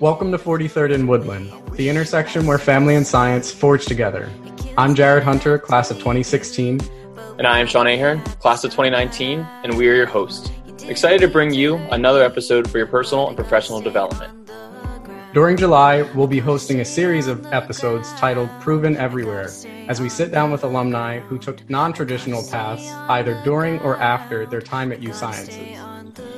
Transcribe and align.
Welcome 0.00 0.32
to 0.32 0.38
43rd 0.38 0.92
and 0.92 1.08
Woodland, 1.08 1.52
the 1.76 1.88
intersection 1.88 2.46
where 2.46 2.58
family 2.58 2.96
and 2.96 3.06
science 3.06 3.52
forge 3.52 3.86
together. 3.86 4.28
I'm 4.76 4.92
Jared 4.96 5.22
Hunter, 5.22 5.56
class 5.56 5.88
of 5.92 5.98
2016. 5.98 6.80
And 7.38 7.46
I 7.46 7.60
am 7.60 7.68
Sean 7.68 7.86
Ahern, 7.86 8.20
class 8.40 8.64
of 8.64 8.72
2019, 8.72 9.46
and 9.62 9.78
we 9.78 9.88
are 9.88 9.94
your 9.94 10.06
hosts. 10.06 10.50
Excited 10.82 11.20
to 11.20 11.28
bring 11.28 11.54
you 11.54 11.76
another 11.92 12.24
episode 12.24 12.68
for 12.68 12.78
your 12.78 12.88
personal 12.88 13.28
and 13.28 13.36
professional 13.36 13.80
development. 13.80 14.50
During 15.32 15.56
July, 15.56 16.02
we'll 16.14 16.26
be 16.26 16.40
hosting 16.40 16.80
a 16.80 16.84
series 16.84 17.28
of 17.28 17.46
episodes 17.52 18.12
titled 18.14 18.50
Proven 18.60 18.96
Everywhere, 18.96 19.48
as 19.88 20.00
we 20.00 20.08
sit 20.08 20.32
down 20.32 20.50
with 20.50 20.64
alumni 20.64 21.20
who 21.20 21.38
took 21.38 21.70
non 21.70 21.92
traditional 21.92 22.42
paths 22.50 22.88
either 23.10 23.40
during 23.44 23.78
or 23.80 23.96
after 23.98 24.44
their 24.44 24.60
time 24.60 24.90
at 24.90 25.00
U 25.00 25.12
Sciences. 25.12 25.78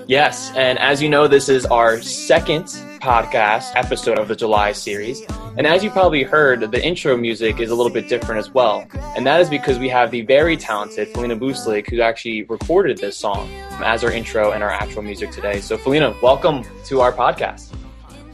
Yes, 0.07 0.53
and 0.55 0.79
as 0.79 1.03
you 1.03 1.09
know, 1.09 1.27
this 1.27 1.49
is 1.49 1.65
our 1.67 2.01
second 2.01 2.69
podcast 3.07 3.71
episode 3.77 4.19
of 4.19 4.27
the 4.27 4.35
July 4.35 4.73
series. 4.73 5.23
And 5.57 5.65
as 5.65 5.85
you 5.85 5.91
probably 5.91 6.25
heard, 6.25 6.73
the 6.73 6.85
intro 6.85 7.17
music 7.17 7.61
is 7.61 7.71
a 7.71 7.75
little 7.77 7.93
bit 7.93 8.09
different 8.09 8.41
as 8.41 8.51
well. 8.53 8.85
And 9.17 9.25
that 9.25 9.41
is 9.41 9.49
because 9.49 9.79
we 9.79 9.89
have 9.91 10.11
the 10.11 10.23
very 10.23 10.57
talented 10.57 11.07
Felina 11.11 11.37
Buslik 11.37 11.89
who 11.89 12.01
actually 12.01 12.43
recorded 12.43 12.99
this 12.99 13.17
song 13.17 13.49
as 13.75 14.03
our 14.03 14.11
intro 14.11 14.51
and 14.51 14.65
our 14.65 14.71
actual 14.71 15.03
music 15.03 15.31
today. 15.31 15.61
So, 15.61 15.79
Felina, 15.79 16.17
welcome 16.21 16.65
to 16.87 17.01
our 17.01 17.13
podcast. 17.13 17.73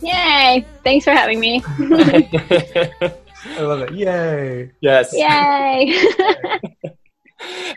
Yay! 0.01 0.65
Thanks 0.83 1.05
for 1.05 1.11
having 1.11 1.39
me. 1.39 1.63
I 1.69 3.61
love 3.61 3.83
it. 3.83 3.93
Yay! 3.93 4.71
Yes. 4.81 5.13
Yay! 5.13 6.03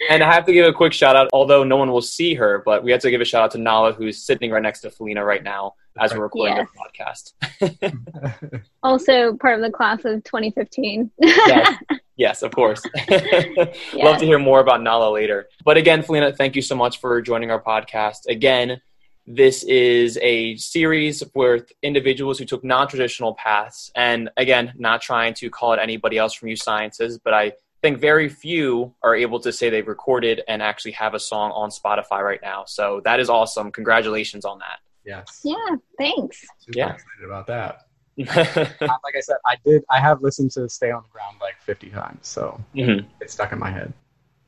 and 0.10 0.24
I 0.24 0.32
have 0.32 0.46
to 0.46 0.54
give 0.54 0.66
a 0.66 0.74
quick 0.74 0.94
shout 0.94 1.16
out, 1.16 1.30
although 1.34 1.64
no 1.64 1.78
one 1.78 1.92
will 1.92 2.02
see 2.02 2.34
her, 2.36 2.62
but 2.66 2.84
we 2.84 2.92
have 2.92 3.02
to 3.02 3.12
give 3.12 3.22
a 3.22 3.26
shout 3.26 3.44
out 3.44 3.52
to 3.52 3.58
Nala, 3.58 3.94
who's 3.94 4.24
sitting 4.24 4.52
right 4.52 4.62
next 4.62 4.82
to 4.82 4.90
Felina 4.90 5.24
right 5.24 5.44
now 5.44 5.76
as 6.00 6.14
we're 6.14 6.24
recording 6.24 6.58
yes. 6.58 7.34
the 7.62 7.72
podcast. 7.72 8.62
also 8.84 9.36
part 9.36 9.56
of 9.56 9.62
the 9.62 9.72
class 9.72 10.00
of 10.06 10.24
2015. 10.24 11.12
yes. 11.20 11.78
yes, 12.18 12.44
of 12.44 12.52
course. 12.52 12.82
yes. 13.10 13.76
Love 13.94 14.20
to 14.20 14.26
hear 14.26 14.40
more 14.40 14.60
about 14.60 14.82
Nala 14.82 15.12
later. 15.12 15.48
But 15.64 15.78
again, 15.78 16.04
Felina, 16.04 16.34
thank 16.34 16.56
you 16.56 16.62
so 16.62 16.76
much 16.76 17.00
for 17.00 17.22
joining 17.22 17.52
our 17.52 17.62
podcast. 17.62 18.28
Again, 18.28 18.82
this 19.28 19.64
is 19.64 20.20
a 20.22 20.56
series 20.58 21.24
with 21.34 21.72
individuals 21.82 22.38
who 22.38 22.46
took 22.46 22.64
non 22.64 22.88
traditional 22.88 23.34
paths. 23.34 23.92
And 23.96 24.30
again, 24.38 24.74
not 24.78 25.02
trying 25.02 25.34
to 25.36 25.50
call 25.50 25.74
it 25.74 25.80
anybody 25.82 26.18
else 26.18 26.34
from 26.34 26.50
U 26.50 26.56
Sciences, 26.56 27.18
but 27.18 27.34
I 27.34 27.54
think 27.86 28.00
very 28.00 28.30
few 28.30 28.96
are 29.04 29.16
able 29.16 29.40
to 29.40 29.54
say 29.54 29.70
they've 29.70 29.88
recorded 29.88 30.42
and 30.48 30.64
actually 30.64 30.94
have 30.94 31.14
a 31.14 31.20
song 31.20 31.52
on 31.52 31.70
Spotify 31.70 32.24
right 32.24 32.40
now. 32.42 32.64
So 32.66 33.00
that 33.06 33.20
is 33.20 33.30
awesome. 33.30 33.72
Congratulations 33.72 34.44
on 34.44 34.58
that. 34.58 34.80
Yes. 35.06 35.42
Yeah, 35.44 35.76
thanks. 36.00 36.44
Super 36.60 36.80
yeah. 36.80 36.94
excited 36.94 37.26
about 37.26 37.46
that. 37.46 37.82
like 38.18 39.16
I 39.16 39.20
said, 39.20 39.36
I 39.46 39.58
did. 39.64 39.84
I 39.92 40.00
have 40.00 40.24
listened 40.24 40.50
to 40.52 40.68
"Stay 40.70 40.90
on 40.90 41.04
the 41.04 41.10
Ground" 41.10 41.36
like 41.42 41.62
50 41.62 41.90
times, 41.90 42.20
so 42.22 42.60
mm-hmm. 42.74 43.06
it's 43.20 43.34
stuck 43.34 43.52
in 43.52 43.60
my 43.60 43.70
head. 43.70 43.94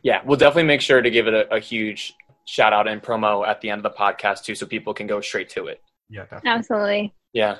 Yeah, 0.03 0.21
we'll 0.25 0.37
definitely 0.37 0.63
make 0.63 0.79
sure 0.79 1.01
to 1.01 1.09
give 1.11 1.27
it 1.27 1.33
a, 1.33 1.53
a 1.53 1.59
huge 1.59 2.15
shout 2.45 2.71
out 2.71 2.87
and 2.87 3.03
promo 3.03 3.45
at 3.45 3.59
the 3.59 3.69
end 3.69 3.85
of 3.85 3.91
the 3.91 3.97
podcast 3.97 4.45
too, 4.45 4.55
so 4.55 4.65
people 4.65 4.93
can 4.93 5.05
go 5.05 5.19
straight 5.19 5.49
to 5.49 5.67
it. 5.67 5.81
Yeah, 6.09 6.21
definitely. 6.21 6.49
Absolutely. 6.49 7.13
Yeah, 7.33 7.57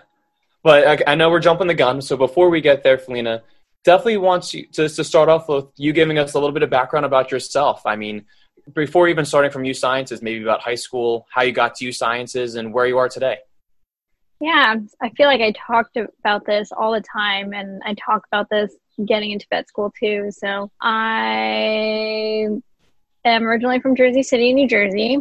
but 0.63 0.87
I, 0.87 1.11
I 1.11 1.15
know 1.15 1.29
we're 1.29 1.41
jumping 1.41 1.67
the 1.67 1.73
gun. 1.73 2.01
So 2.01 2.15
before 2.15 2.49
we 2.49 2.61
get 2.61 2.83
there, 2.83 2.97
Felina, 2.97 3.43
definitely 3.87 4.17
wants 4.17 4.53
you 4.53 4.67
to, 4.73 4.89
to 4.89 5.01
start 5.01 5.29
off 5.29 5.47
with 5.47 5.67
you 5.77 5.93
giving 5.93 6.19
us 6.19 6.33
a 6.33 6.37
little 6.37 6.51
bit 6.51 6.61
of 6.61 6.69
background 6.69 7.05
about 7.05 7.31
yourself. 7.31 7.81
I 7.85 7.95
mean, 7.95 8.25
before 8.73 9.07
even 9.07 9.23
starting 9.23 9.49
from 9.49 9.63
U 9.63 9.73
Sciences, 9.73 10.21
maybe 10.21 10.43
about 10.43 10.59
high 10.59 10.75
school, 10.75 11.25
how 11.29 11.43
you 11.43 11.53
got 11.53 11.75
to 11.75 11.85
U 11.85 11.93
Sciences, 11.93 12.55
and 12.55 12.73
where 12.73 12.85
you 12.85 12.97
are 12.97 13.07
today. 13.07 13.37
Yeah, 14.41 14.75
I 15.01 15.09
feel 15.11 15.27
like 15.27 15.39
I 15.39 15.53
talked 15.53 15.95
about 15.95 16.45
this 16.45 16.73
all 16.73 16.91
the 16.91 17.01
time, 17.01 17.53
and 17.53 17.81
I 17.85 17.93
talk 17.93 18.27
about 18.29 18.49
this 18.49 18.75
getting 19.05 19.31
into 19.31 19.47
vet 19.49 19.69
school 19.69 19.93
too. 19.97 20.31
So 20.31 20.69
I 20.81 22.49
am 23.23 23.43
originally 23.43 23.79
from 23.79 23.95
Jersey 23.95 24.21
City, 24.21 24.53
New 24.53 24.67
Jersey. 24.67 25.19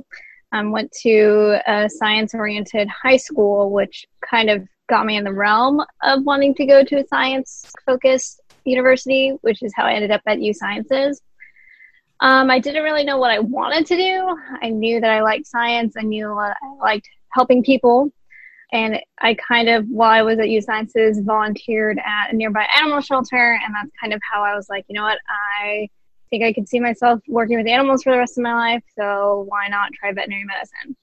Um, 0.50 0.72
went 0.72 0.90
to 1.02 1.60
a 1.68 1.88
science 1.88 2.34
oriented 2.34 2.88
high 2.88 3.16
school, 3.16 3.70
which 3.70 4.06
kind 4.28 4.50
of 4.50 4.66
got 4.88 5.06
me 5.06 5.16
in 5.16 5.24
the 5.24 5.32
realm 5.32 5.84
of 6.02 6.24
wanting 6.24 6.54
to 6.54 6.66
go 6.66 6.84
to 6.84 6.96
a 6.96 7.06
science 7.06 7.72
focused 7.84 8.40
university, 8.66 9.30
which 9.42 9.62
is 9.62 9.72
how 9.74 9.84
I 9.84 9.92
ended 9.92 10.10
up 10.10 10.22
at 10.26 10.40
U 10.40 10.52
Sciences. 10.52 11.22
Um, 12.20 12.50
I 12.50 12.58
didn't 12.58 12.82
really 12.82 13.04
know 13.04 13.18
what 13.18 13.30
I 13.30 13.38
wanted 13.38 13.86
to 13.86 13.96
do. 13.96 14.38
I 14.62 14.70
knew 14.70 15.00
that 15.00 15.10
I 15.10 15.20
liked 15.20 15.46
science. 15.46 15.94
I 15.98 16.02
knew 16.02 16.32
I 16.32 16.54
liked 16.80 17.08
helping 17.30 17.62
people. 17.62 18.10
And 18.72 18.98
I 19.20 19.34
kind 19.34 19.68
of, 19.68 19.86
while 19.88 20.10
I 20.10 20.22
was 20.22 20.38
at 20.38 20.48
U 20.48 20.60
Sciences, 20.60 21.20
volunteered 21.20 21.98
at 21.98 22.32
a 22.32 22.36
nearby 22.36 22.66
animal 22.76 23.00
shelter. 23.00 23.60
And 23.64 23.74
that's 23.74 23.90
kind 24.00 24.12
of 24.12 24.20
how 24.30 24.42
I 24.42 24.56
was 24.56 24.68
like, 24.68 24.84
you 24.88 24.94
know 24.94 25.04
what, 25.04 25.18
I 25.28 25.88
think 26.30 26.42
I 26.42 26.52
could 26.52 26.68
see 26.68 26.80
myself 26.80 27.20
working 27.28 27.58
with 27.58 27.68
animals 27.68 28.02
for 28.02 28.12
the 28.12 28.18
rest 28.18 28.38
of 28.38 28.42
my 28.42 28.54
life. 28.54 28.82
So 28.98 29.44
why 29.48 29.68
not 29.68 29.92
try 29.92 30.12
veterinary 30.12 30.44
medicine? 30.44 30.96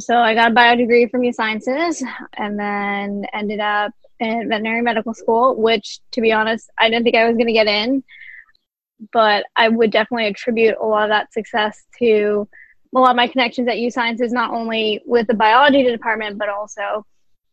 So 0.00 0.18
I 0.18 0.34
got 0.34 0.50
a 0.50 0.54
bio 0.54 0.74
degree 0.74 1.06
from 1.06 1.22
U 1.22 1.32
Sciences 1.32 2.02
and 2.36 2.58
then 2.58 3.26
ended 3.32 3.60
up 3.60 3.92
in 4.18 4.48
veterinary 4.48 4.82
medical 4.82 5.14
school, 5.14 5.54
which, 5.54 6.00
to 6.10 6.20
be 6.20 6.32
honest, 6.32 6.68
I 6.76 6.90
didn't 6.90 7.04
think 7.04 7.14
I 7.14 7.28
was 7.28 7.36
going 7.36 7.46
to 7.46 7.52
get 7.52 7.68
in. 7.68 8.02
But 9.12 9.44
I 9.54 9.68
would 9.68 9.92
definitely 9.92 10.26
attribute 10.26 10.74
a 10.80 10.84
lot 10.84 11.04
of 11.04 11.10
that 11.10 11.32
success 11.32 11.84
to 12.00 12.48
a 12.92 12.98
lot 12.98 13.10
of 13.10 13.16
my 13.16 13.28
connections 13.28 13.68
at 13.68 13.78
U 13.78 13.88
Sciences, 13.88 14.32
not 14.32 14.50
only 14.50 15.00
with 15.06 15.28
the 15.28 15.34
biology 15.34 15.84
department, 15.84 16.38
but 16.38 16.48
also 16.48 17.06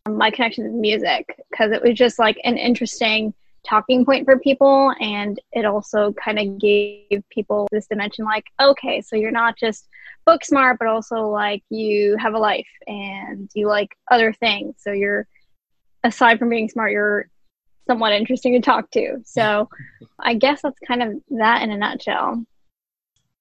my 0.10 0.32
connections 0.32 0.72
with 0.72 0.82
music, 0.82 1.40
because 1.52 1.72
it 1.72 1.84
was 1.84 1.94
just 1.94 2.18
like 2.18 2.40
an 2.44 2.58
interesting 2.58 3.36
talking 3.64 4.04
point 4.04 4.26
for 4.26 4.40
people. 4.40 4.92
And 5.00 5.40
it 5.52 5.66
also 5.66 6.12
kind 6.14 6.40
of 6.40 6.58
gave 6.58 7.24
people 7.30 7.68
this 7.72 7.86
dimension 7.86 8.26
like, 8.26 8.46
okay, 8.60 9.00
so 9.02 9.16
you're 9.16 9.30
not 9.30 9.58
just 9.60 9.88
book 10.26 10.44
smart, 10.46 10.78
but 10.80 10.88
also 10.88 11.28
like 11.28 11.64
you 11.70 12.18
have 12.18 12.34
a 12.34 12.40
life 12.40 12.68
and 12.88 13.50
you 13.54 13.68
like 13.68 13.90
other 14.10 14.34
things. 14.34 14.76
So 14.80 14.92
you're, 14.92 15.28
aside 16.04 16.40
from 16.40 16.50
being 16.50 16.70
smart, 16.70 16.92
you're 16.92 17.28
somewhat 17.88 18.14
interesting 18.14 18.54
to 18.54 18.62
talk 18.62 18.90
to. 18.92 19.18
So 19.26 19.70
I 20.20 20.36
guess 20.36 20.62
that's 20.62 20.80
kind 20.88 21.04
of 21.04 21.14
that 21.38 21.62
in 21.64 21.72
a 21.72 21.78
nutshell. 21.78 22.46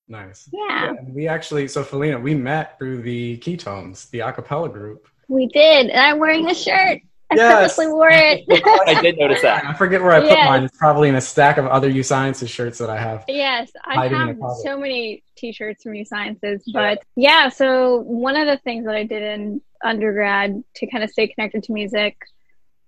Nice. 0.08 0.48
Yeah. 0.52 0.92
yeah 0.92 1.02
we 1.08 1.28
actually, 1.28 1.68
so 1.68 1.84
Felina, 1.84 2.18
we 2.18 2.34
met 2.34 2.78
through 2.78 3.02
the 3.02 3.38
Ketones, 3.38 4.10
the 4.10 4.18
acapella 4.20 4.70
group. 4.72 5.06
We 5.28 5.46
did. 5.46 5.86
And 5.90 6.00
I'm 6.00 6.18
wearing 6.18 6.50
a 6.50 6.54
shirt. 6.54 7.00
I 7.30 7.36
yes. 7.36 7.54
purposely 7.54 7.86
wore 7.88 8.10
it. 8.10 8.44
I 8.86 9.00
did 9.00 9.18
notice 9.18 9.42
that. 9.42 9.64
I 9.64 9.72
forget 9.74 10.02
where 10.02 10.12
I 10.12 10.20
put 10.20 10.30
yes. 10.30 10.46
mine. 10.46 10.64
It's 10.64 10.76
probably 10.76 11.08
in 11.08 11.14
a 11.14 11.20
stack 11.20 11.58
of 11.58 11.66
other 11.66 11.88
U 11.88 12.02
Sciences 12.02 12.50
shirts 12.50 12.78
that 12.78 12.90
I 12.90 12.98
have. 12.98 13.24
Yes, 13.28 13.70
I 13.84 14.08
have 14.08 14.36
so 14.62 14.78
many 14.78 15.22
T-shirts 15.36 15.84
from 15.84 15.94
U 15.94 16.04
Sciences. 16.04 16.62
But 16.72 17.04
yeah, 17.14 17.48
so 17.48 17.98
one 17.98 18.36
of 18.36 18.46
the 18.46 18.56
things 18.58 18.84
that 18.86 18.96
I 18.96 19.04
did 19.04 19.22
in 19.22 19.62
undergrad 19.84 20.62
to 20.76 20.86
kind 20.88 21.04
of 21.04 21.10
stay 21.10 21.28
connected 21.28 21.62
to 21.64 21.72
music 21.72 22.16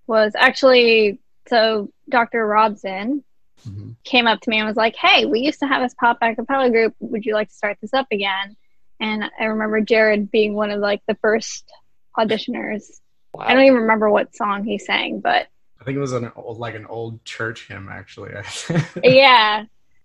was 0.06 0.32
actually 0.36 1.20
so 1.48 1.91
Dr. 2.08 2.47
Robson 2.47 3.22
mm-hmm. 3.66 3.91
came 4.04 4.26
up 4.26 4.41
to 4.41 4.50
me 4.50 4.58
and 4.58 4.66
was 4.66 4.76
like, 4.76 4.97
"Hey, 4.97 5.25
we 5.25 5.41
used 5.41 5.60
to 5.60 5.66
have 5.66 5.82
this 5.82 5.94
pop 5.94 6.19
acapella 6.20 6.70
group. 6.70 6.94
Would 6.98 7.25
you 7.25 7.34
like 7.34 7.48
to 7.48 7.54
start 7.54 7.78
this 7.81 7.94
up 7.94 8.08
again?" 8.10 8.56
And 8.98 9.25
I 9.38 9.44
remember 9.44 9.81
Jared 9.81 10.31
being 10.31 10.54
one 10.54 10.70
of 10.70 10.81
like 10.81 11.02
the 11.06 11.16
first 11.16 11.70
auditioners 12.19 13.00
Wow. 13.32 13.44
I 13.47 13.54
don't 13.54 13.65
even 13.65 13.81
remember 13.81 14.10
what 14.10 14.34
song 14.34 14.65
he 14.65 14.78
sang, 14.78 15.20
but 15.20 15.48
I 15.81 15.84
think 15.84 15.97
it 15.97 16.00
was 16.00 16.12
an 16.12 16.31
old, 16.37 16.59
like 16.59 16.75
an 16.75 16.87
old 16.87 17.25
church 17.25 17.66
hymn, 17.66 17.88
actually. 17.91 18.31
yeah, 19.03 19.65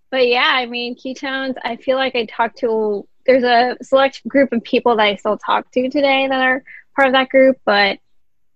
but 0.09 0.27
yeah, 0.27 0.53
I 0.55 0.65
mean, 0.65 0.95
ketones. 0.95 1.55
I 1.63 1.75
feel 1.75 1.97
like 1.97 2.15
I 2.15 2.25
talked 2.25 2.57
to. 2.59 3.07
There's 3.25 3.43
a 3.43 3.77
select 3.83 4.25
group 4.27 4.53
of 4.53 4.63
people 4.63 4.95
that 4.95 5.03
I 5.03 5.15
still 5.17 5.37
talk 5.37 5.69
to 5.71 5.89
today 5.89 6.27
that 6.27 6.41
are 6.41 6.63
part 6.95 7.09
of 7.09 7.13
that 7.13 7.29
group, 7.29 7.57
but 7.65 7.99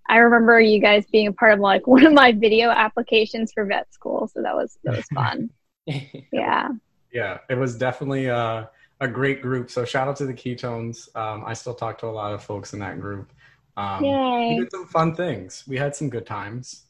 I 0.09 0.17
remember 0.17 0.59
you 0.59 0.79
guys 0.79 1.05
being 1.11 1.27
a 1.27 1.33
part 1.33 1.53
of 1.53 1.59
like 1.59 1.85
one 1.87 2.05
of 2.05 2.13
my 2.13 2.31
video 2.31 2.69
applications 2.69 3.51
for 3.53 3.65
vet 3.65 3.93
school, 3.93 4.29
so 4.33 4.41
that 4.41 4.55
was 4.55 4.77
that 4.83 4.95
was 4.95 5.05
fun. 5.13 5.49
yeah. 5.85 6.69
Yeah, 7.13 7.39
it 7.49 7.55
was 7.55 7.75
definitely 7.75 8.29
uh, 8.29 8.65
a 9.01 9.07
great 9.07 9.41
group. 9.41 9.69
So 9.69 9.83
shout 9.83 10.07
out 10.07 10.15
to 10.17 10.25
the 10.25 10.33
ketones. 10.33 11.13
Um, 11.15 11.43
I 11.45 11.53
still 11.53 11.73
talk 11.73 11.97
to 11.99 12.07
a 12.07 12.07
lot 12.07 12.33
of 12.33 12.41
folks 12.41 12.73
in 12.73 12.79
that 12.79 13.01
group. 13.01 13.31
Um, 13.77 14.03
Yay. 14.03 14.55
We 14.55 14.63
did 14.63 14.71
some 14.71 14.87
fun 14.87 15.15
things. 15.15 15.63
We 15.67 15.77
had 15.77 15.95
some 15.95 16.09
good 16.09 16.25
times. 16.25 16.83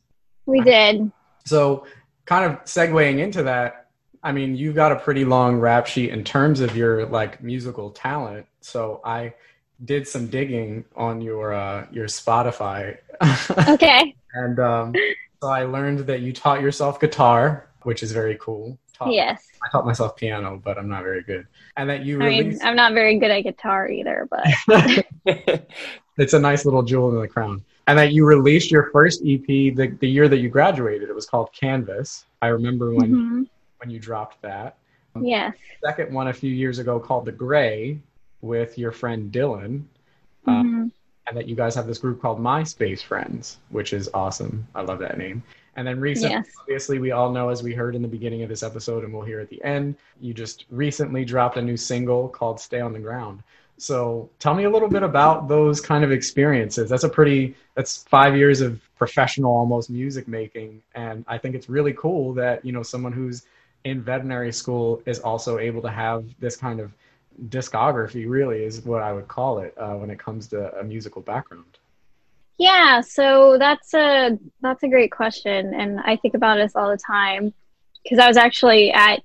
We 0.45 0.61
did. 0.61 1.11
So, 1.45 1.85
kind 2.25 2.51
of 2.51 2.63
segueing 2.65 3.19
into 3.19 3.43
that, 3.43 3.81
I 4.23 4.31
mean, 4.31 4.55
you 4.55 4.73
got 4.73 4.91
a 4.91 4.95
pretty 4.97 5.25
long 5.25 5.59
rap 5.59 5.87
sheet 5.87 6.11
in 6.11 6.23
terms 6.23 6.59
of 6.59 6.75
your 6.75 7.05
like 7.07 7.41
musical 7.41 7.89
talent. 7.89 8.45
So 8.61 9.01
I 9.03 9.33
did 9.83 10.07
some 10.07 10.27
digging 10.27 10.85
on 10.95 11.21
your 11.21 11.53
uh, 11.53 11.87
your 11.91 12.07
Spotify. 12.07 12.97
Okay. 13.69 14.15
and 14.33 14.59
um, 14.59 14.93
so 15.41 15.49
I 15.49 15.63
learned 15.63 15.99
that 16.07 16.21
you 16.21 16.33
taught 16.33 16.61
yourself 16.61 16.99
guitar, 16.99 17.69
which 17.83 18.01
is 18.01 18.11
very 18.11 18.37
cool. 18.39 18.79
Taught, 18.93 19.13
yes. 19.13 19.47
I 19.63 19.69
taught 19.69 19.85
myself 19.85 20.15
piano, 20.15 20.59
but 20.63 20.77
I'm 20.79 20.89
not 20.89 21.03
very 21.03 21.21
good. 21.21 21.47
And 21.77 21.89
that 21.89 22.03
you 22.03 22.19
I 22.21 22.25
released... 22.25 22.59
mean, 22.59 22.67
I'm 22.67 22.75
not 22.75 22.93
very 22.93 23.19
good 23.19 23.29
at 23.29 23.41
guitar 23.41 23.89
either, 23.89 24.27
but 24.29 25.05
it's 26.17 26.33
a 26.33 26.39
nice 26.39 26.65
little 26.65 26.83
jewel 26.83 27.09
in 27.15 27.21
the 27.21 27.27
crown. 27.27 27.63
and 27.87 27.97
that 27.97 28.13
you 28.13 28.25
released 28.25 28.71
your 28.71 28.89
first 28.91 29.21
EP 29.25 29.45
the, 29.45 29.95
the 29.99 30.07
year 30.07 30.27
that 30.27 30.37
you 30.37 30.49
graduated. 30.49 31.09
It 31.09 31.15
was 31.15 31.25
called 31.25 31.51
Canvas. 31.53 32.25
I 32.41 32.47
remember 32.47 32.93
when 32.93 33.11
mm-hmm. 33.11 33.43
when 33.77 33.89
you 33.89 33.99
dropped 33.99 34.41
that. 34.41 34.77
Yes. 35.19 35.55
Second 35.83 36.13
one 36.13 36.27
a 36.27 36.33
few 36.33 36.51
years 36.51 36.79
ago 36.79 36.99
called 36.99 37.25
The 37.25 37.31
Gray 37.31 37.99
with 38.41 38.77
your 38.77 38.91
friend 38.91 39.31
Dylan. 39.31 39.83
Um, 40.47 40.65
mm-hmm. 40.65 40.87
and 41.27 41.37
that 41.37 41.47
you 41.47 41.55
guys 41.55 41.75
have 41.75 41.85
this 41.85 41.99
group 41.99 42.19
called 42.19 42.39
MySpace 42.39 43.03
Friends, 43.03 43.59
which 43.69 43.93
is 43.93 44.09
awesome. 44.13 44.67
I 44.73 44.81
love 44.81 44.97
that 44.99 45.17
name. 45.17 45.43
And 45.75 45.87
then 45.87 45.99
recently, 45.99 46.35
yes. 46.35 46.47
obviously, 46.59 46.99
we 46.99 47.11
all 47.11 47.31
know, 47.31 47.49
as 47.49 47.63
we 47.63 47.73
heard 47.73 47.95
in 47.95 48.01
the 48.01 48.07
beginning 48.07 48.41
of 48.43 48.49
this 48.49 48.63
episode, 48.63 49.03
and 49.03 49.13
we'll 49.13 49.23
hear 49.23 49.39
at 49.39 49.49
the 49.49 49.63
end, 49.63 49.95
you 50.19 50.33
just 50.33 50.65
recently 50.69 51.23
dropped 51.23 51.57
a 51.57 51.61
new 51.61 51.77
single 51.77 52.27
called 52.27 52.59
Stay 52.59 52.81
on 52.81 52.91
the 52.91 52.99
Ground. 52.99 53.43
So 53.81 54.29
tell 54.37 54.53
me 54.53 54.65
a 54.65 54.69
little 54.69 54.87
bit 54.87 55.01
about 55.01 55.47
those 55.47 55.81
kind 55.81 56.03
of 56.03 56.11
experiences. 56.11 56.87
That's 56.87 57.03
a 57.03 57.09
pretty, 57.09 57.55
that's 57.75 58.03
five 58.03 58.37
years 58.37 58.61
of 58.61 58.79
professional 58.95 59.51
almost 59.51 59.89
music 59.89 60.27
making. 60.27 60.83
And 60.93 61.25
I 61.27 61.39
think 61.39 61.55
it's 61.55 61.67
really 61.67 61.93
cool 61.93 62.31
that, 62.35 62.63
you 62.63 62.73
know, 62.73 62.83
someone 62.83 63.11
who's 63.11 63.43
in 63.83 64.03
veterinary 64.03 64.53
school 64.53 65.01
is 65.07 65.19
also 65.19 65.57
able 65.57 65.81
to 65.81 65.89
have 65.89 66.25
this 66.39 66.55
kind 66.55 66.79
of 66.79 66.91
discography 67.49 68.29
really 68.29 68.63
is 68.63 68.85
what 68.85 69.01
I 69.01 69.13
would 69.13 69.27
call 69.27 69.57
it 69.57 69.73
uh, 69.79 69.95
when 69.95 70.11
it 70.11 70.19
comes 70.19 70.47
to 70.49 70.79
a 70.79 70.83
musical 70.83 71.23
background. 71.23 71.79
Yeah, 72.59 73.01
so 73.01 73.57
that's 73.57 73.95
a 73.95 74.37
that's 74.61 74.83
a 74.83 74.87
great 74.87 75.11
question, 75.11 75.73
and 75.73 75.99
I 76.01 76.17
think 76.17 76.35
about 76.35 76.57
this 76.57 76.75
all 76.75 76.91
the 76.91 76.97
time 76.97 77.51
because 78.03 78.19
I 78.19 78.27
was 78.27 78.37
actually 78.37 78.91
at 78.91 79.23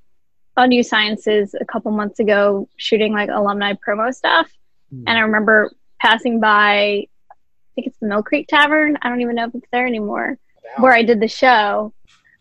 on 0.57 0.69
New 0.71 0.83
Sciences 0.83 1.55
a 1.61 1.65
couple 1.65 1.91
months 1.93 2.21
ago 2.21 2.69
shooting 2.77 3.13
like 3.13 3.29
alumni 3.31 3.75
promo 3.75 4.15
stuff, 4.15 4.51
mm. 4.93 5.05
and 5.07 5.19
I 5.19 5.21
remember 5.21 5.71
passing 6.01 6.41
by. 6.41 7.07
I 7.31 7.83
think 7.83 7.89
it's 7.89 7.99
the 7.99 8.07
Mill 8.07 8.23
Creek 8.23 8.49
Tavern. 8.49 8.97
I 9.03 9.11
don't 9.11 9.21
even 9.21 9.35
know 9.35 9.45
if 9.45 9.55
it's 9.55 9.69
there 9.71 9.87
anymore. 9.87 10.39
Wow. 10.65 10.85
Where 10.85 10.93
I 10.95 11.03
did 11.03 11.21
the 11.21 11.29
show. 11.29 11.93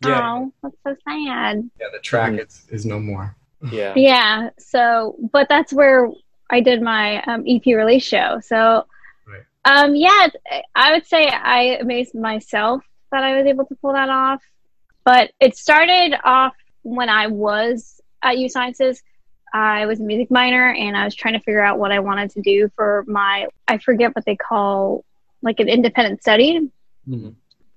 Yeah. 0.05 0.21
Oh, 0.33 0.53
that's 0.63 0.75
so 0.83 0.95
sad. 1.07 1.69
Yeah, 1.79 1.87
the 1.91 1.99
track 1.99 2.33
mm. 2.33 2.45
is, 2.45 2.65
is 2.69 2.85
no 2.85 2.99
more. 2.99 3.35
Yeah. 3.71 3.93
Yeah. 3.97 4.49
So, 4.59 5.17
but 5.31 5.49
that's 5.49 5.73
where 5.73 6.09
I 6.49 6.61
did 6.61 6.81
my 6.81 7.21
um, 7.23 7.43
EP 7.47 7.65
release 7.65 8.03
show. 8.03 8.39
So, 8.41 8.85
right. 9.27 9.43
um, 9.65 9.95
yeah, 9.95 10.27
I 10.75 10.93
would 10.93 11.05
say 11.05 11.27
I 11.27 11.77
amazed 11.81 12.15
myself 12.15 12.83
that 13.11 13.23
I 13.23 13.37
was 13.37 13.45
able 13.45 13.65
to 13.65 13.75
pull 13.75 13.93
that 13.93 14.09
off. 14.09 14.43
But 15.03 15.31
it 15.39 15.55
started 15.55 16.15
off 16.23 16.55
when 16.83 17.09
I 17.09 17.27
was 17.27 17.94
at 18.25 18.37
U 18.37 18.49
Sciences. 18.49 19.01
I 19.53 19.85
was 19.85 20.01
a 20.01 20.03
music 20.03 20.29
minor 20.29 20.69
and 20.73 20.97
I 20.97 21.05
was 21.05 21.15
trying 21.15 21.35
to 21.35 21.39
figure 21.39 21.63
out 21.63 21.79
what 21.79 21.91
I 21.91 21.99
wanted 21.99 22.31
to 22.31 22.41
do 22.41 22.69
for 22.75 23.05
my, 23.07 23.47
I 23.67 23.77
forget 23.77 24.13
what 24.13 24.25
they 24.25 24.35
call 24.35 25.05
like 25.41 25.61
an 25.61 25.69
independent 25.69 26.21
study. 26.21 26.69
Mm-hmm. 27.07 27.29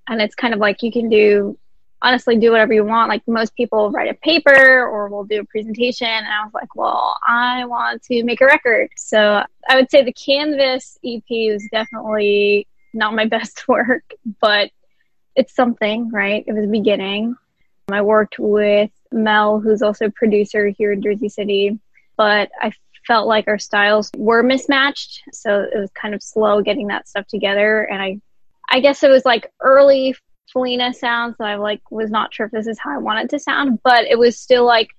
And 0.09 0.23
it's 0.23 0.35
kind 0.35 0.55
of 0.55 0.59
like 0.59 0.83
you 0.83 0.91
can 0.91 1.09
do 1.09 1.57
honestly 2.01 2.37
do 2.37 2.51
whatever 2.51 2.73
you 2.73 2.85
want. 2.85 3.09
Like 3.09 3.23
most 3.29 3.55
people 3.55 3.91
write 3.91 4.11
a 4.11 4.15
paper 4.15 4.87
or 4.87 5.09
will 5.09 5.25
do 5.25 5.41
a 5.41 5.45
presentation. 5.45 6.09
And 6.09 6.27
I 6.27 6.45
was 6.45 6.55
like, 6.55 6.75
well, 6.75 7.17
I 7.27 7.65
want 7.67 8.03
to 8.05 8.25
make 8.25 8.41
a 8.41 8.47
record. 8.47 8.91
So 8.97 9.45
I 9.69 9.77
would 9.77 9.91
say 9.91 10.03
the 10.03 10.13
Canvas 10.13 10.99
EP 11.05 11.23
was 11.29 11.67
definitely 11.71 12.67
not 12.95 13.15
my 13.15 13.25
best 13.27 13.69
work, 13.69 14.05
but 14.41 14.71
it's 15.37 15.55
something, 15.55 16.11
right? 16.11 16.45
It 16.47 16.53
was 16.53 16.65
a 16.65 16.69
beginning. 16.69 17.37
I 17.91 18.03
worked 18.03 18.39
with 18.39 18.91
Mel, 19.13 19.61
who's 19.61 19.83
also 19.83 20.07
a 20.07 20.11
producer 20.11 20.69
here 20.69 20.93
in 20.93 21.03
Jersey 21.03 21.29
City, 21.29 21.79
but 22.17 22.51
I 22.61 22.73
felt 23.07 23.27
like 23.27 23.49
our 23.49 23.59
styles 23.59 24.11
were 24.17 24.43
mismatched. 24.43 25.23
So 25.33 25.63
it 25.63 25.79
was 25.79 25.91
kind 25.93 26.15
of 26.15 26.23
slow 26.23 26.63
getting 26.63 26.89
that 26.89 27.09
stuff 27.09 27.27
together. 27.27 27.83
And 27.83 28.03
I, 28.03 28.21
I 28.71 28.81
guess 28.81 29.03
it 29.03 29.11
was 29.11 29.25
like 29.25 29.51
early 29.61 30.15
Felina 30.53 30.95
sound, 30.95 31.35
so 31.37 31.45
I 31.45 31.57
like 31.57 31.83
was 31.91 32.11
not 32.11 32.33
sure 32.33 32.47
if 32.47 32.53
this 32.53 32.67
is 32.67 32.79
how 32.79 32.95
I 32.95 32.99
wanted 32.99 33.31
to 33.31 33.39
sound, 33.39 33.81
but 33.83 34.05
it 34.05 34.19
was 34.19 34.39
still 34.39 34.65
like 34.65 34.91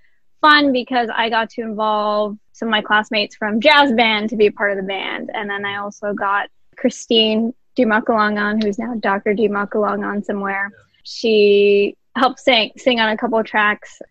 fun 0.41 0.71
because 0.71 1.09
I 1.13 1.29
got 1.29 1.49
to 1.51 1.61
involve 1.61 2.37
some 2.53 2.67
of 2.67 2.71
my 2.71 2.81
classmates 2.81 3.35
from 3.35 3.61
jazz 3.61 3.91
band 3.93 4.29
to 4.29 4.35
be 4.35 4.49
part 4.49 4.71
of 4.71 4.77
the 4.77 4.83
band, 4.83 5.31
and 5.33 5.49
then 5.49 5.65
I 5.65 5.77
also 5.77 6.13
got 6.13 6.49
Christine 6.75 7.53
Dumakalongan, 7.77 8.63
who's 8.63 8.77
now 8.77 8.93
Dr. 8.95 9.33
Dumakalongan 9.33 10.23
somewhere. 10.25 10.71
She 11.03 11.95
helped 12.19 12.39
sing 12.39 12.71
sing 12.77 12.99
on 12.99 13.09
a 13.09 13.17
couple 13.17 13.43
tracks, 13.43 14.01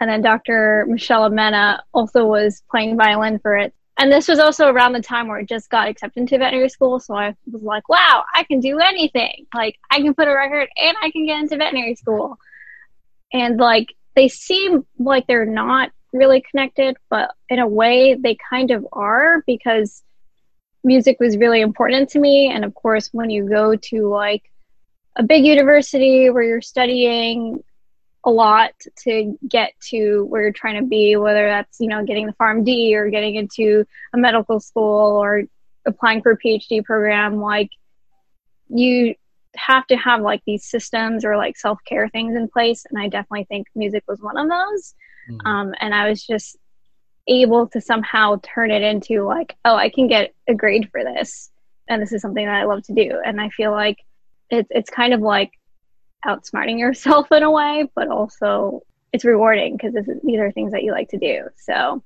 and 0.00 0.08
then 0.10 0.22
Dr. 0.22 0.86
Michelle 0.88 1.28
Mena 1.30 1.82
also 1.92 2.24
was 2.24 2.62
playing 2.70 2.96
violin 2.96 3.38
for 3.38 3.56
it 3.56 3.74
and 3.98 4.12
this 4.12 4.28
was 4.28 4.38
also 4.38 4.68
around 4.68 4.92
the 4.92 5.00
time 5.00 5.26
where 5.26 5.38
it 5.38 5.48
just 5.48 5.70
got 5.70 5.88
accepted 5.88 6.20
into 6.20 6.38
veterinary 6.38 6.68
school. 6.68 7.00
So 7.00 7.14
I 7.14 7.34
was 7.50 7.62
like, 7.62 7.88
wow, 7.88 8.24
I 8.34 8.44
can 8.44 8.60
do 8.60 8.78
anything. 8.78 9.46
Like, 9.54 9.78
I 9.90 10.00
can 10.02 10.14
put 10.14 10.28
a 10.28 10.34
record 10.34 10.68
and 10.76 10.96
I 11.02 11.10
can 11.10 11.24
get 11.24 11.40
into 11.40 11.56
veterinary 11.56 11.94
school. 11.94 12.38
And 13.32 13.56
like, 13.56 13.94
they 14.14 14.28
seem 14.28 14.86
like 14.98 15.26
they're 15.26 15.46
not 15.46 15.92
really 16.12 16.42
connected, 16.42 16.96
but 17.08 17.30
in 17.48 17.58
a 17.58 17.66
way, 17.66 18.14
they 18.14 18.36
kind 18.50 18.70
of 18.70 18.86
are 18.92 19.42
because 19.46 20.02
music 20.84 21.16
was 21.18 21.38
really 21.38 21.62
important 21.62 22.10
to 22.10 22.18
me. 22.18 22.50
And 22.52 22.66
of 22.66 22.74
course, 22.74 23.08
when 23.12 23.30
you 23.30 23.48
go 23.48 23.76
to 23.76 24.08
like 24.08 24.42
a 25.16 25.22
big 25.22 25.44
university 25.44 26.30
where 26.30 26.42
you're 26.42 26.60
studying 26.60 27.62
a 28.24 28.30
lot 28.30 28.72
to 29.04 29.38
get 29.48 29.72
to 29.80 30.24
where 30.24 30.42
you're 30.42 30.52
trying 30.52 30.80
to 30.80 30.86
be, 30.86 31.16
whether 31.16 31.46
that's, 31.46 31.78
you 31.80 31.88
know, 31.88 32.04
getting 32.04 32.26
the 32.26 32.34
PharmD 32.34 32.92
or 32.94 33.08
getting 33.08 33.36
into 33.36 33.86
a 34.12 34.18
medical 34.18 34.60
school 34.60 35.16
or 35.16 35.44
applying 35.86 36.22
for 36.22 36.32
a 36.32 36.38
PhD 36.38 36.84
program. 36.84 37.40
Like, 37.40 37.70
you 38.68 39.14
have 39.54 39.86
to 39.86 39.96
have 39.96 40.20
like 40.20 40.42
these 40.46 40.64
systems 40.64 41.24
or 41.24 41.36
like 41.36 41.56
self 41.56 41.78
care 41.86 42.08
things 42.08 42.36
in 42.36 42.48
place. 42.48 42.84
And 42.90 43.00
I 43.00 43.08
definitely 43.08 43.44
think 43.44 43.68
music 43.74 44.04
was 44.06 44.20
one 44.20 44.36
of 44.36 44.48
those. 44.48 44.94
Mm-hmm. 45.30 45.46
Um, 45.46 45.74
and 45.80 45.94
I 45.94 46.08
was 46.08 46.24
just 46.24 46.56
able 47.28 47.68
to 47.68 47.80
somehow 47.80 48.40
turn 48.42 48.70
it 48.70 48.82
into 48.82 49.24
like, 49.24 49.56
oh, 49.64 49.74
I 49.74 49.88
can 49.88 50.08
get 50.08 50.34
a 50.48 50.54
grade 50.54 50.90
for 50.90 51.02
this. 51.02 51.50
And 51.88 52.02
this 52.02 52.12
is 52.12 52.22
something 52.22 52.44
that 52.44 52.54
I 52.54 52.64
love 52.64 52.82
to 52.84 52.94
do. 52.94 53.20
And 53.24 53.40
I 53.40 53.48
feel 53.50 53.70
like 53.70 53.98
it's, 54.50 54.68
it's 54.70 54.90
kind 54.90 55.12
of 55.12 55.20
like 55.20 55.52
outsmarting 56.24 56.78
yourself 56.78 57.30
in 57.32 57.42
a 57.42 57.50
way, 57.50 57.88
but 57.94 58.08
also 58.08 58.82
it's 59.12 59.24
rewarding 59.24 59.76
because 59.76 59.94
these 60.22 60.38
are 60.38 60.52
things 60.52 60.72
that 60.72 60.82
you 60.82 60.92
like 60.92 61.08
to 61.10 61.18
do. 61.18 61.44
So, 61.56 62.02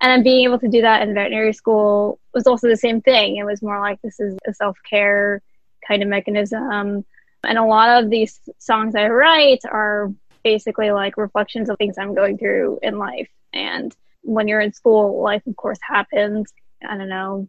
and 0.00 0.10
then 0.10 0.22
being 0.22 0.44
able 0.44 0.58
to 0.58 0.68
do 0.68 0.82
that 0.82 1.02
in 1.02 1.14
veterinary 1.14 1.52
school 1.52 2.18
was 2.34 2.46
also 2.46 2.68
the 2.68 2.76
same 2.76 3.00
thing. 3.00 3.36
It 3.36 3.44
was 3.44 3.62
more 3.62 3.80
like 3.80 4.00
this 4.02 4.18
is 4.20 4.36
a 4.46 4.52
self 4.52 4.76
care 4.88 5.42
kind 5.86 6.02
of 6.02 6.08
mechanism. 6.08 7.04
And 7.44 7.58
a 7.58 7.64
lot 7.64 8.02
of 8.02 8.10
these 8.10 8.40
songs 8.58 8.94
I 8.94 9.08
write 9.08 9.60
are 9.64 10.12
basically 10.44 10.90
like 10.90 11.16
reflections 11.16 11.68
of 11.68 11.78
things 11.78 11.98
I'm 11.98 12.14
going 12.14 12.38
through 12.38 12.80
in 12.82 12.98
life. 12.98 13.28
And 13.52 13.94
when 14.22 14.48
you're 14.48 14.60
in 14.60 14.72
school, 14.72 15.22
life, 15.22 15.46
of 15.46 15.56
course, 15.56 15.78
happens. 15.82 16.52
I 16.88 16.96
don't 16.96 17.08
know, 17.08 17.48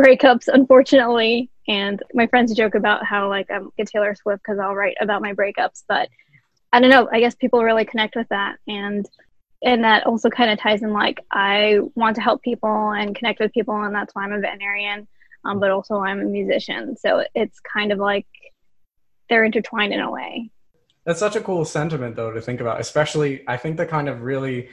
breakups, 0.00 0.48
unfortunately. 0.48 1.50
And 1.70 2.02
my 2.12 2.26
friends 2.26 2.52
joke 2.52 2.74
about 2.74 3.06
how 3.06 3.28
like 3.28 3.48
I'm 3.48 3.70
a 3.78 3.84
Taylor 3.84 4.16
Swift 4.16 4.42
because 4.42 4.58
I'll 4.58 4.74
write 4.74 4.96
about 5.00 5.22
my 5.22 5.34
breakups, 5.34 5.84
but 5.88 6.08
I 6.72 6.80
don't 6.80 6.90
know. 6.90 7.08
I 7.12 7.20
guess 7.20 7.36
people 7.36 7.62
really 7.62 7.84
connect 7.84 8.16
with 8.16 8.28
that, 8.30 8.56
and 8.66 9.08
and 9.62 9.84
that 9.84 10.04
also 10.04 10.30
kind 10.30 10.50
of 10.50 10.58
ties 10.58 10.82
in 10.82 10.92
like 10.92 11.20
I 11.30 11.78
want 11.94 12.16
to 12.16 12.22
help 12.22 12.42
people 12.42 12.90
and 12.90 13.14
connect 13.14 13.38
with 13.38 13.52
people, 13.52 13.80
and 13.80 13.94
that's 13.94 14.12
why 14.16 14.24
I'm 14.24 14.32
a 14.32 14.40
veterinarian. 14.40 15.06
Um, 15.44 15.60
but 15.60 15.70
also 15.70 16.00
I'm 16.00 16.18
a 16.18 16.24
musician, 16.24 16.96
so 16.96 17.24
it's 17.36 17.60
kind 17.60 17.92
of 17.92 18.00
like 18.00 18.26
they're 19.28 19.44
intertwined 19.44 19.94
in 19.94 20.00
a 20.00 20.10
way. 20.10 20.50
That's 21.04 21.20
such 21.20 21.36
a 21.36 21.40
cool 21.40 21.64
sentiment, 21.64 22.16
though, 22.16 22.32
to 22.32 22.40
think 22.40 22.60
about. 22.60 22.80
Especially, 22.80 23.44
I 23.46 23.56
think 23.56 23.76
that 23.76 23.88
kind 23.88 24.08
of 24.08 24.22
really 24.22 24.70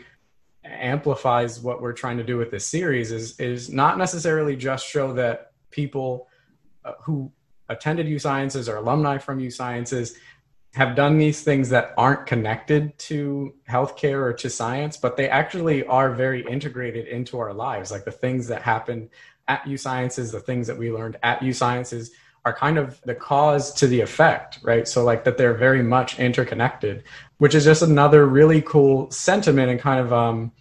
amplifies 0.65 1.61
what 1.61 1.79
we're 1.79 1.93
trying 1.93 2.17
to 2.17 2.23
do 2.23 2.37
with 2.37 2.49
this 2.49 2.65
series 2.65 3.11
is 3.11 3.39
is 3.39 3.69
not 3.69 3.99
necessarily 3.99 4.55
just 4.55 4.87
show 4.87 5.13
that 5.13 5.51
people 5.69 6.27
who 7.01 7.31
attended 7.69 8.07
U 8.07 8.19
Sciences 8.19 8.69
or 8.69 8.77
alumni 8.77 9.17
from 9.17 9.39
U 9.39 9.51
Sciences 9.51 10.17
have 10.73 10.95
done 10.95 11.17
these 11.17 11.41
things 11.41 11.69
that 11.69 11.93
aren't 11.97 12.25
connected 12.25 12.97
to 12.99 13.53
healthcare 13.67 14.21
or 14.21 14.33
to 14.33 14.49
science, 14.49 14.95
but 14.95 15.17
they 15.17 15.27
actually 15.27 15.83
are 15.85 16.11
very 16.11 16.45
integrated 16.45 17.07
into 17.07 17.39
our 17.39 17.53
lives. 17.53 17.89
Like 17.89 18.05
the 18.05 18.11
things 18.11 18.47
that 18.47 18.61
happen 18.61 19.09
at 19.47 19.65
U 19.65 19.77
Sciences, 19.77 20.31
the 20.31 20.39
things 20.39 20.67
that 20.67 20.77
we 20.77 20.91
learned 20.91 21.17
at 21.23 21.41
U 21.41 21.53
Sciences 21.53 22.11
are 22.45 22.53
kind 22.53 22.77
of 22.77 23.01
the 23.01 23.15
cause 23.15 23.73
to 23.73 23.87
the 23.87 23.99
effect, 24.01 24.59
right? 24.61 24.87
So 24.87 25.03
like 25.03 25.23
that 25.25 25.37
they're 25.37 25.55
very 25.55 25.83
much 25.83 26.19
interconnected, 26.19 27.03
which 27.39 27.55
is 27.55 27.65
just 27.65 27.81
another 27.81 28.25
really 28.25 28.61
cool 28.61 29.09
sentiment 29.11 29.69
and 29.69 29.79
kind 29.79 29.99
of 29.99 30.13
um, 30.13 30.51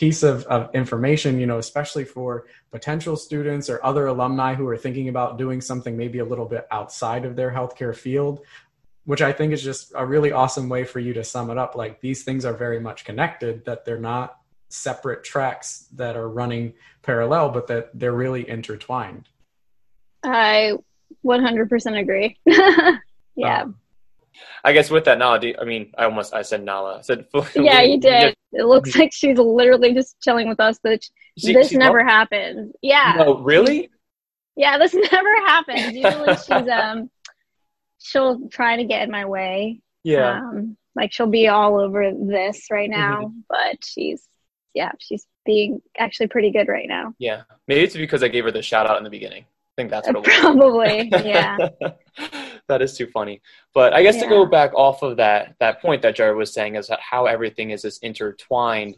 piece 0.00 0.22
of, 0.22 0.44
of 0.46 0.74
information, 0.74 1.38
you 1.38 1.44
know, 1.44 1.58
especially 1.58 2.06
for 2.06 2.46
potential 2.70 3.16
students 3.16 3.68
or 3.68 3.84
other 3.84 4.06
alumni 4.06 4.54
who 4.54 4.66
are 4.66 4.76
thinking 4.78 5.10
about 5.10 5.36
doing 5.36 5.60
something 5.60 5.94
maybe 5.94 6.20
a 6.20 6.24
little 6.24 6.46
bit 6.46 6.66
outside 6.70 7.26
of 7.26 7.36
their 7.36 7.50
healthcare 7.50 7.94
field, 7.94 8.40
which 9.04 9.20
I 9.20 9.30
think 9.30 9.52
is 9.52 9.62
just 9.62 9.92
a 9.94 10.06
really 10.06 10.32
awesome 10.32 10.70
way 10.70 10.84
for 10.84 11.00
you 11.00 11.12
to 11.12 11.22
sum 11.22 11.50
it 11.50 11.58
up. 11.58 11.74
Like 11.74 12.00
these 12.00 12.22
things 12.22 12.46
are 12.46 12.54
very 12.54 12.80
much 12.80 13.04
connected, 13.04 13.66
that 13.66 13.84
they're 13.84 13.98
not 13.98 14.38
separate 14.70 15.22
tracks 15.22 15.86
that 15.96 16.16
are 16.16 16.30
running 16.30 16.72
parallel, 17.02 17.50
but 17.50 17.66
that 17.66 17.90
they're 17.92 18.10
really 18.14 18.48
intertwined. 18.48 19.28
I 20.24 20.78
100% 21.26 22.00
agree. 22.00 22.38
yeah. 23.36 23.62
Um, 23.64 23.76
I 24.64 24.72
guess 24.72 24.90
with 24.90 25.04
that, 25.04 25.18
Nala, 25.18 25.40
I 25.60 25.64
mean, 25.64 25.92
I 25.96 26.04
almost 26.04 26.34
I 26.34 26.42
said 26.42 26.64
Nala. 26.64 26.98
I 26.98 27.00
said 27.02 27.26
yeah, 27.54 27.82
you 27.82 27.98
did. 27.98 28.36
It 28.52 28.64
looks 28.64 28.96
like 28.96 29.12
she's 29.12 29.38
literally 29.38 29.94
just 29.94 30.20
chilling 30.20 30.48
with 30.48 30.60
us. 30.60 30.78
That 30.84 31.02
she, 31.38 31.52
this 31.52 31.72
never 31.72 32.04
happened. 32.04 32.72
Yeah. 32.82 33.14
No, 33.16 33.38
really? 33.38 33.90
Yeah, 34.56 34.78
this 34.78 34.94
never 35.12 35.36
happens. 35.46 35.92
Usually 35.94 36.36
she's 36.36 36.68
um, 36.68 37.10
she'll 37.98 38.48
try 38.48 38.76
to 38.76 38.84
get 38.84 39.02
in 39.02 39.10
my 39.10 39.24
way. 39.24 39.80
Yeah. 40.02 40.38
Um, 40.38 40.76
like 40.94 41.12
she'll 41.12 41.26
be 41.26 41.48
all 41.48 41.78
over 41.78 42.12
this 42.12 42.66
right 42.70 42.90
now, 42.90 43.22
mm-hmm. 43.22 43.40
but 43.48 43.84
she's 43.84 44.26
yeah, 44.74 44.92
she's 44.98 45.26
being 45.44 45.80
actually 45.98 46.28
pretty 46.28 46.50
good 46.50 46.68
right 46.68 46.88
now. 46.88 47.14
Yeah, 47.18 47.42
maybe 47.66 47.82
it's 47.82 47.96
because 47.96 48.22
I 48.22 48.28
gave 48.28 48.44
her 48.44 48.50
the 48.50 48.62
shout 48.62 48.88
out 48.88 48.98
in 48.98 49.04
the 49.04 49.10
beginning. 49.10 49.44
I 49.44 49.74
think 49.76 49.90
that's 49.90 50.06
what 50.08 50.16
it 50.16 50.24
Probably, 50.24 51.08
yeah. 51.24 51.56
That 52.70 52.82
is 52.82 52.96
too 52.96 53.06
funny. 53.06 53.42
But 53.74 53.92
I 53.92 54.02
guess 54.02 54.16
yeah. 54.16 54.24
to 54.24 54.28
go 54.28 54.46
back 54.46 54.72
off 54.74 55.02
of 55.02 55.18
that 55.18 55.56
that 55.60 55.80
point 55.82 56.02
that 56.02 56.16
Jared 56.16 56.36
was 56.36 56.52
saying 56.52 56.76
is 56.76 56.90
how 57.00 57.26
everything 57.26 57.70
is 57.70 57.82
just 57.82 58.02
intertwined 58.02 58.96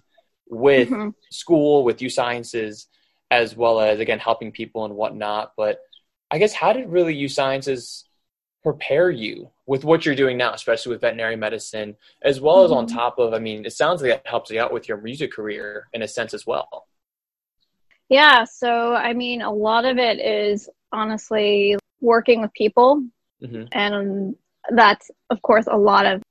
with 0.49 0.89
mm-hmm. 0.89 1.11
school, 1.31 1.85
with 1.85 2.03
U 2.03 2.09
Sciences, 2.09 2.87
as 3.31 3.57
well 3.57 3.81
as 3.81 4.01
again 4.01 4.19
helping 4.19 4.53
people 4.53 4.85
and 4.85 4.95
whatnot. 4.95 5.53
But 5.57 5.81
I 6.31 6.39
guess 6.39 6.53
how 6.53 6.73
did 6.73 6.89
really 6.89 7.15
U 7.17 7.29
Sciences 7.29 8.05
prepare 8.63 9.11
you 9.11 9.51
with 9.67 9.85
what 9.85 10.07
you're 10.07 10.15
doing 10.15 10.37
now, 10.37 10.53
especially 10.53 10.91
with 10.91 11.01
veterinary 11.01 11.37
medicine, 11.37 11.97
as 12.23 12.41
well 12.41 12.59
mm-hmm. 12.59 12.67
as 12.67 12.73
on 12.73 12.87
mm-hmm. 12.87 12.97
top 12.97 13.19
of, 13.19 13.35
I 13.35 13.39
mean, 13.39 13.65
it 13.67 13.73
sounds 13.73 14.03
like 14.03 14.13
it 14.13 14.23
helps 14.25 14.51
you 14.51 14.61
out 14.61 14.73
with 14.73 14.89
your 14.89 14.99
music 14.99 15.33
career 15.33 15.89
in 15.93 16.03
a 16.03 16.09
sense 16.09 16.33
as 16.33 16.47
well. 16.47 16.87
Yeah. 18.09 18.45
So, 18.45 18.95
I 18.95 19.15
mean, 19.15 19.43
a 19.43 19.53
lot 19.53 19.85
of 19.85 19.99
it 19.99 20.21
is 20.21 20.69
honestly 20.93 21.77
working 22.01 22.41
with 22.41 22.53
people. 22.53 23.03
Mm-hmm. 23.43 23.65
And 23.73 24.37
that's, 24.71 25.11
of 25.31 25.43
course, 25.43 25.67
a 25.71 25.77
lot 25.77 26.07
of 26.07 26.23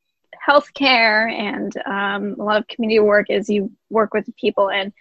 healthcare 0.47 1.31
and 1.31 1.75
um, 1.85 2.35
a 2.39 2.43
lot 2.43 2.57
of 2.57 2.67
community 2.67 2.99
work 2.99 3.29
is 3.29 3.49
you 3.49 3.71
work 3.89 4.13
with 4.13 4.27
people. 4.37 4.69
And 4.69 4.91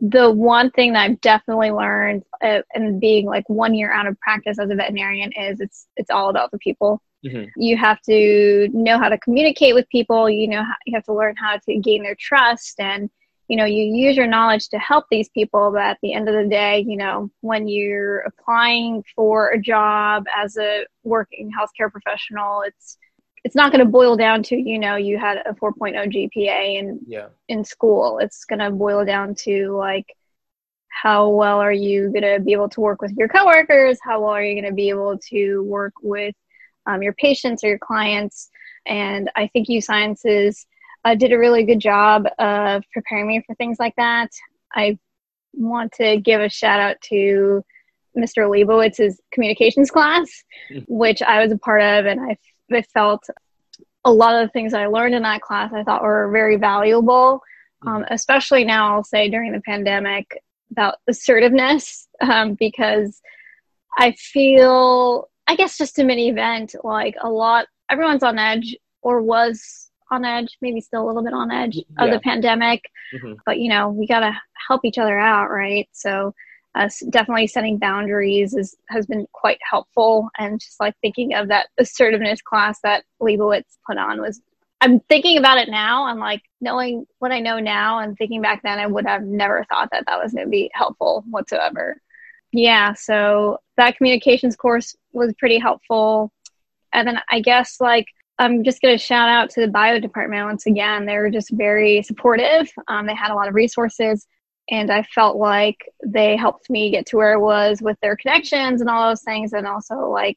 the 0.00 0.30
one 0.30 0.70
thing 0.70 0.92
that 0.92 1.02
I've 1.02 1.20
definitely 1.20 1.70
learned, 1.70 2.22
uh, 2.42 2.62
and 2.74 3.00
being 3.00 3.26
like 3.26 3.48
one 3.48 3.74
year 3.74 3.92
out 3.92 4.06
of 4.06 4.18
practice 4.20 4.58
as 4.58 4.70
a 4.70 4.74
veterinarian, 4.74 5.32
is 5.32 5.60
it's 5.60 5.88
it's 5.96 6.10
all 6.10 6.30
about 6.30 6.52
the 6.52 6.58
people. 6.58 7.02
Mm-hmm. 7.26 7.60
You 7.60 7.76
have 7.76 8.00
to 8.02 8.68
know 8.72 8.96
how 8.98 9.08
to 9.08 9.18
communicate 9.18 9.74
with 9.74 9.88
people. 9.88 10.30
You 10.30 10.48
know, 10.48 10.62
how, 10.62 10.74
you 10.86 10.94
have 10.94 11.04
to 11.06 11.14
learn 11.14 11.34
how 11.36 11.58
to 11.58 11.78
gain 11.78 12.04
their 12.04 12.14
trust, 12.14 12.78
and 12.78 13.10
you 13.48 13.56
know, 13.56 13.64
you 13.64 13.84
use 13.84 14.16
your 14.16 14.26
knowledge 14.26 14.68
to 14.68 14.78
help 14.78 15.06
these 15.10 15.28
people. 15.30 15.70
But 15.72 15.82
at 15.82 15.98
the 16.02 16.12
end 16.12 16.28
of 16.28 16.34
the 16.34 16.48
day, 16.48 16.84
you 16.86 16.96
know, 16.96 17.30
when 17.40 17.66
you're 17.66 18.20
applying 18.20 19.02
for 19.16 19.50
a 19.50 19.60
job 19.60 20.24
as 20.36 20.56
a 20.58 20.84
working 21.02 21.50
healthcare 21.50 21.90
professional, 21.90 22.62
it's 22.62 22.98
it's 23.44 23.54
not 23.54 23.72
going 23.72 23.84
to 23.84 23.90
boil 23.90 24.16
down 24.16 24.42
to 24.42 24.56
you 24.56 24.78
know 24.78 24.96
you 24.96 25.16
had 25.18 25.38
a 25.38 25.54
4.0 25.54 25.94
GPA 25.94 26.78
in 26.78 27.00
yeah. 27.06 27.28
in 27.48 27.64
school. 27.64 28.18
It's 28.18 28.44
going 28.44 28.58
to 28.58 28.70
boil 28.70 29.04
down 29.04 29.34
to 29.46 29.76
like 29.76 30.06
how 31.02 31.28
well 31.28 31.60
are 31.60 31.72
you 31.72 32.10
going 32.10 32.22
to 32.22 32.40
be 32.40 32.52
able 32.52 32.68
to 32.70 32.80
work 32.80 33.00
with 33.00 33.12
your 33.16 33.28
coworkers? 33.28 33.98
How 34.02 34.20
well 34.20 34.30
are 34.30 34.42
you 34.42 34.54
going 34.60 34.70
to 34.70 34.74
be 34.74 34.88
able 34.88 35.18
to 35.30 35.62
work 35.62 35.94
with 36.02 36.34
um, 36.86 37.02
your 37.02 37.12
patients 37.14 37.62
or 37.62 37.68
your 37.68 37.78
clients? 37.78 38.50
And 38.84 39.30
I 39.36 39.46
think 39.48 39.68
U 39.68 39.80
Sciences 39.80 40.66
uh, 41.04 41.14
did 41.14 41.32
a 41.32 41.38
really 41.38 41.64
good 41.64 41.80
job 41.80 42.26
of 42.38 42.84
preparing 42.92 43.26
me 43.26 43.42
for 43.46 43.54
things 43.54 43.78
like 43.78 43.94
that. 43.96 44.30
I 44.74 44.98
want 45.54 45.92
to 45.92 46.20
give 46.20 46.40
a 46.40 46.48
shout 46.48 46.80
out 46.80 47.00
to 47.02 47.64
Mr. 48.16 48.48
Leibowitz's 48.48 49.20
communications 49.32 49.90
class, 49.90 50.28
which 50.88 51.22
I 51.22 51.42
was 51.42 51.52
a 51.52 51.58
part 51.58 51.82
of, 51.82 52.06
and 52.06 52.20
I 52.20 52.36
I 52.70 52.82
felt 52.82 53.24
a 54.04 54.12
lot 54.12 54.34
of 54.34 54.46
the 54.46 54.52
things 54.52 54.74
I 54.74 54.86
learned 54.86 55.14
in 55.14 55.22
that 55.22 55.40
class 55.40 55.72
I 55.72 55.82
thought 55.82 56.02
were 56.02 56.30
very 56.30 56.56
valuable, 56.56 57.42
um, 57.86 58.02
mm-hmm. 58.02 58.12
especially 58.12 58.64
now, 58.64 58.94
I'll 58.94 59.04
say 59.04 59.28
during 59.28 59.52
the 59.52 59.60
pandemic 59.60 60.42
about 60.70 60.96
assertiveness, 61.08 62.08
um, 62.20 62.54
because 62.54 63.20
I 63.98 64.12
feel, 64.12 65.28
I 65.46 65.56
guess, 65.56 65.78
just 65.78 65.98
a 65.98 66.04
mini 66.04 66.28
event, 66.28 66.74
like 66.84 67.16
a 67.20 67.30
lot, 67.30 67.66
everyone's 67.90 68.22
on 68.22 68.38
edge 68.38 68.76
or 69.02 69.22
was 69.22 69.87
on 70.10 70.24
edge, 70.24 70.56
maybe 70.60 70.80
still 70.80 71.04
a 71.04 71.06
little 71.06 71.22
bit 71.22 71.32
on 71.32 71.50
edge 71.50 71.76
yeah. 71.76 72.04
of 72.04 72.10
the 72.10 72.20
pandemic. 72.20 72.82
Mm-hmm. 73.14 73.34
But, 73.46 73.58
you 73.58 73.68
know, 73.68 73.90
we 73.90 74.06
got 74.06 74.20
to 74.20 74.32
help 74.68 74.84
each 74.84 74.98
other 74.98 75.18
out, 75.18 75.50
right? 75.50 75.88
So, 75.92 76.34
uh, 76.74 76.88
definitely 77.10 77.46
setting 77.46 77.78
boundaries 77.78 78.54
is, 78.54 78.76
has 78.88 79.06
been 79.06 79.26
quite 79.32 79.58
helpful. 79.68 80.28
And 80.38 80.60
just 80.60 80.78
like 80.78 80.94
thinking 81.00 81.34
of 81.34 81.48
that 81.48 81.68
assertiveness 81.78 82.40
class 82.42 82.78
that 82.82 83.04
Leibowitz 83.20 83.78
put 83.86 83.98
on 83.98 84.20
was, 84.20 84.40
I'm 84.80 85.00
thinking 85.00 85.38
about 85.38 85.58
it 85.58 85.68
now. 85.68 86.04
I'm 86.04 86.20
like 86.20 86.42
knowing 86.60 87.04
what 87.18 87.32
I 87.32 87.40
know 87.40 87.58
now 87.58 87.98
and 87.98 88.16
thinking 88.16 88.42
back 88.42 88.62
then, 88.62 88.78
I 88.78 88.86
would 88.86 89.06
have 89.06 89.22
never 89.22 89.66
thought 89.68 89.88
that 89.90 90.04
that 90.06 90.22
was 90.22 90.32
going 90.32 90.46
to 90.46 90.50
be 90.50 90.70
helpful 90.72 91.24
whatsoever. 91.28 92.00
Yeah. 92.52 92.94
So 92.94 93.58
that 93.76 93.96
communications 93.96 94.54
course 94.54 94.94
was 95.12 95.34
pretty 95.38 95.58
helpful. 95.58 96.32
And 96.92 97.08
then 97.08 97.20
I 97.28 97.40
guess 97.40 97.80
like 97.80 98.06
I'm 98.38 98.62
just 98.62 98.80
going 98.80 98.96
to 98.96 99.02
shout 99.02 99.28
out 99.28 99.50
to 99.50 99.60
the 99.60 99.68
bio 99.68 99.98
department 99.98 100.46
once 100.46 100.66
again. 100.66 101.06
They 101.06 101.16
were 101.16 101.30
just 101.30 101.50
very 101.50 102.02
supportive. 102.02 102.70
Um, 102.86 103.06
they 103.06 103.14
had 103.14 103.32
a 103.32 103.34
lot 103.34 103.48
of 103.48 103.54
resources 103.54 104.26
and 104.70 104.90
I 104.90 105.02
felt 105.02 105.36
like 105.36 105.90
they 106.04 106.36
helped 106.36 106.68
me 106.68 106.90
get 106.90 107.06
to 107.06 107.16
where 107.16 107.32
I 107.32 107.36
was 107.36 107.80
with 107.80 107.98
their 108.00 108.16
connections 108.16 108.80
and 108.80 108.90
all 108.90 109.08
those 109.08 109.22
things, 109.22 109.52
and 109.52 109.66
also 109.66 110.10
like 110.10 110.36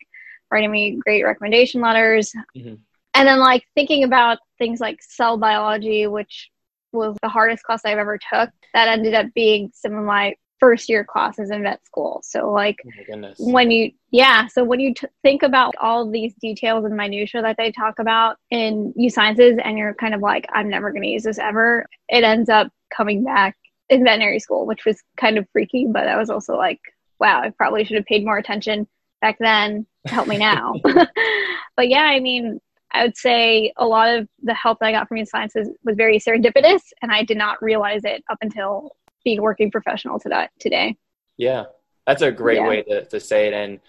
writing 0.49 0.71
me 0.71 0.99
great 1.03 1.23
recommendation 1.23 1.81
letters. 1.81 2.31
Mm-hmm. 2.55 2.75
And 3.13 3.27
then 3.27 3.39
like 3.39 3.63
thinking 3.75 4.03
about 4.03 4.39
things 4.57 4.79
like 4.79 5.01
cell 5.01 5.37
biology, 5.37 6.07
which 6.07 6.49
was 6.93 7.17
the 7.21 7.29
hardest 7.29 7.63
class 7.63 7.81
I've 7.83 7.97
ever 7.97 8.17
took. 8.17 8.49
That 8.73 8.87
ended 8.87 9.13
up 9.13 9.27
being 9.35 9.71
some 9.73 9.95
of 9.95 10.05
my 10.05 10.35
first 10.61 10.87
year 10.87 11.03
classes 11.03 11.49
in 11.49 11.63
vet 11.63 11.85
school. 11.85 12.21
So 12.23 12.51
like 12.51 12.77
oh 12.85 13.33
when 13.39 13.71
you 13.71 13.91
yeah, 14.11 14.47
so 14.47 14.63
when 14.63 14.79
you 14.79 14.93
t- 14.93 15.07
think 15.23 15.41
about 15.41 15.73
all 15.81 16.09
these 16.09 16.33
details 16.35 16.85
and 16.85 16.95
minutia 16.95 17.41
that 17.41 17.57
they 17.57 17.71
talk 17.71 17.99
about 17.99 18.37
in 18.51 18.93
U 18.95 19.09
Sciences, 19.09 19.57
and 19.63 19.77
you're 19.77 19.95
kind 19.95 20.13
of 20.13 20.21
like, 20.21 20.45
I'm 20.53 20.69
never 20.69 20.91
going 20.91 21.03
to 21.03 21.09
use 21.09 21.23
this 21.23 21.39
ever. 21.39 21.87
It 22.09 22.23
ends 22.23 22.49
up 22.49 22.71
coming 22.95 23.23
back 23.23 23.57
in 23.89 24.03
veterinary 24.03 24.39
school, 24.39 24.65
which 24.65 24.85
was 24.85 25.01
kind 25.17 25.37
of 25.37 25.47
freaky, 25.51 25.87
but 25.89 26.07
I 26.07 26.17
was 26.17 26.29
also 26.29 26.55
like, 26.55 26.79
wow, 27.19 27.41
I 27.41 27.49
probably 27.49 27.83
should 27.83 27.97
have 27.97 28.05
paid 28.05 28.23
more 28.23 28.37
attention 28.37 28.87
back 29.21 29.37
then 29.39 29.85
to 30.07 30.13
help 30.13 30.27
me 30.27 30.37
now. 30.37 30.73
but 30.83 31.87
yeah, 31.87 32.03
I 32.03 32.19
mean, 32.19 32.59
I 32.93 33.05
would 33.05 33.17
say 33.17 33.71
a 33.77 33.85
lot 33.85 34.13
of 34.13 34.27
the 34.43 34.53
help 34.53 34.79
that 34.79 34.87
I 34.87 34.91
got 34.91 35.07
from 35.07 35.17
U 35.17 35.25
Sciences 35.25 35.69
was 35.85 35.95
very 35.95 36.19
serendipitous, 36.19 36.81
and 37.01 37.11
I 37.11 37.23
did 37.23 37.37
not 37.37 37.61
realize 37.61 38.01
it 38.03 38.23
up 38.29 38.39
until 38.41 38.91
being 39.23 39.39
a 39.39 39.41
working 39.41 39.71
professional 39.71 40.19
to 40.19 40.29
that 40.29 40.51
today. 40.59 40.97
Yeah, 41.37 41.65
that's 42.05 42.21
a 42.21 42.31
great 42.31 42.57
yeah. 42.57 42.67
way 42.67 42.81
to, 42.83 43.05
to 43.05 43.19
say 43.19 43.47
it. 43.47 43.53
And 43.53 43.79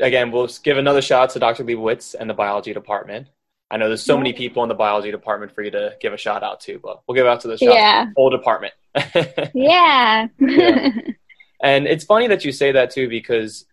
again, 0.00 0.30
we'll 0.30 0.48
give 0.62 0.78
another 0.78 1.02
shout 1.02 1.24
out 1.24 1.30
to 1.30 1.38
Dr. 1.38 1.64
Leibowitz 1.64 2.14
and 2.18 2.28
the 2.28 2.34
biology 2.34 2.72
department. 2.72 3.28
I 3.70 3.76
know 3.76 3.88
there's 3.88 4.02
so 4.02 4.16
many 4.16 4.32
people 4.32 4.62
in 4.62 4.68
the 4.68 4.74
biology 4.74 5.10
department 5.10 5.52
for 5.52 5.62
you 5.62 5.70
to 5.72 5.96
give 6.00 6.12
a 6.12 6.16
shout 6.16 6.42
out 6.42 6.60
to, 6.60 6.78
but 6.78 7.02
we'll 7.06 7.16
give 7.16 7.26
out 7.26 7.40
to 7.40 7.48
the 7.48 7.58
shout 7.58 7.74
yeah. 7.74 8.06
whole 8.16 8.30
department. 8.30 8.74
yeah. 9.54 10.28
yeah. 10.38 10.90
And 11.62 11.86
it's 11.86 12.04
funny 12.04 12.28
that 12.28 12.44
you 12.44 12.52
say 12.52 12.72
that 12.72 12.90
too, 12.90 13.08
because 13.08 13.64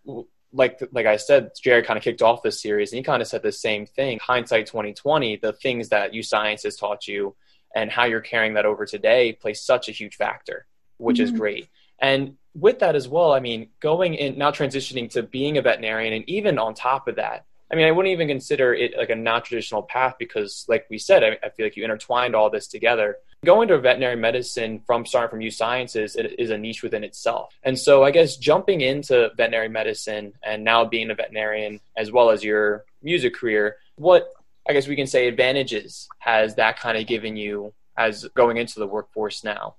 like 0.53 0.81
like 0.91 1.05
I 1.05 1.17
said, 1.17 1.51
Jared 1.61 1.85
kind 1.85 1.97
of 1.97 2.03
kicked 2.03 2.21
off 2.21 2.41
this 2.41 2.61
series, 2.61 2.91
and 2.91 2.97
he 2.97 3.03
kind 3.03 3.21
of 3.21 3.27
said 3.27 3.43
the 3.43 3.51
same 3.51 3.85
thing. 3.85 4.19
Hindsight 4.19 4.67
2020, 4.67 5.37
the 5.37 5.53
things 5.53 5.89
that 5.89 6.13
U 6.13 6.23
Science 6.23 6.63
has 6.63 6.75
taught 6.75 7.07
you, 7.07 7.35
and 7.75 7.91
how 7.91 8.05
you're 8.05 8.21
carrying 8.21 8.53
that 8.55 8.65
over 8.65 8.85
today, 8.85 9.33
plays 9.33 9.61
such 9.61 9.89
a 9.89 9.91
huge 9.91 10.15
factor, 10.15 10.65
which 11.01 11.17
mm-hmm. 11.17 11.33
is 11.33 11.39
great. 11.39 11.69
And 11.99 12.37
with 12.53 12.79
that 12.79 12.95
as 12.95 13.07
well, 13.07 13.31
I 13.31 13.39
mean, 13.39 13.69
going 13.79 14.15
in 14.15 14.37
now 14.37 14.51
transitioning 14.51 15.09
to 15.11 15.23
being 15.23 15.57
a 15.57 15.61
veterinarian, 15.61 16.13
and 16.13 16.29
even 16.29 16.59
on 16.59 16.73
top 16.73 17.07
of 17.07 17.15
that, 17.15 17.45
I 17.71 17.75
mean, 17.75 17.87
I 17.87 17.91
wouldn't 17.91 18.11
even 18.11 18.27
consider 18.27 18.73
it 18.73 18.97
like 18.97 19.09
a 19.09 19.15
non 19.15 19.43
traditional 19.43 19.83
path 19.83 20.15
because, 20.19 20.65
like 20.67 20.87
we 20.89 20.97
said, 20.97 21.23
I, 21.23 21.37
I, 21.41 21.49
feel 21.49 21.65
like 21.65 21.77
you 21.77 21.85
intertwined 21.85 22.35
all 22.35 22.49
this 22.49 22.67
together. 22.67 23.17
Going 23.45 23.69
to 23.69 23.79
veterinary 23.79 24.17
medicine 24.17 24.81
from 24.85 25.05
starting 25.05 25.29
from 25.29 25.41
U 25.41 25.49
Sciences 25.49 26.15
it 26.15 26.37
is 26.37 26.49
a 26.49 26.57
niche 26.57 26.83
within 26.83 27.05
itself. 27.05 27.57
And 27.63 27.79
so, 27.79 28.03
I 28.03 28.11
guess 28.11 28.35
jumping 28.35 28.81
into 28.81 29.31
veterinary 29.37 29.69
medicine 29.69 30.33
and 30.43 30.65
now 30.65 30.83
being 30.83 31.11
a 31.11 31.15
veterinarian 31.15 31.79
as 31.95 32.11
well 32.11 32.29
as 32.29 32.43
your 32.43 32.83
music 33.01 33.35
career, 33.35 33.77
what 33.95 34.27
I 34.67 34.73
guess 34.73 34.87
we 34.87 34.97
can 34.97 35.07
say 35.07 35.27
advantages 35.27 36.09
has 36.19 36.55
that 36.55 36.77
kind 36.77 36.97
of 36.97 37.07
given 37.07 37.37
you 37.37 37.73
as 37.97 38.25
going 38.35 38.57
into 38.57 38.79
the 38.79 38.87
workforce 38.87 39.45
now? 39.45 39.75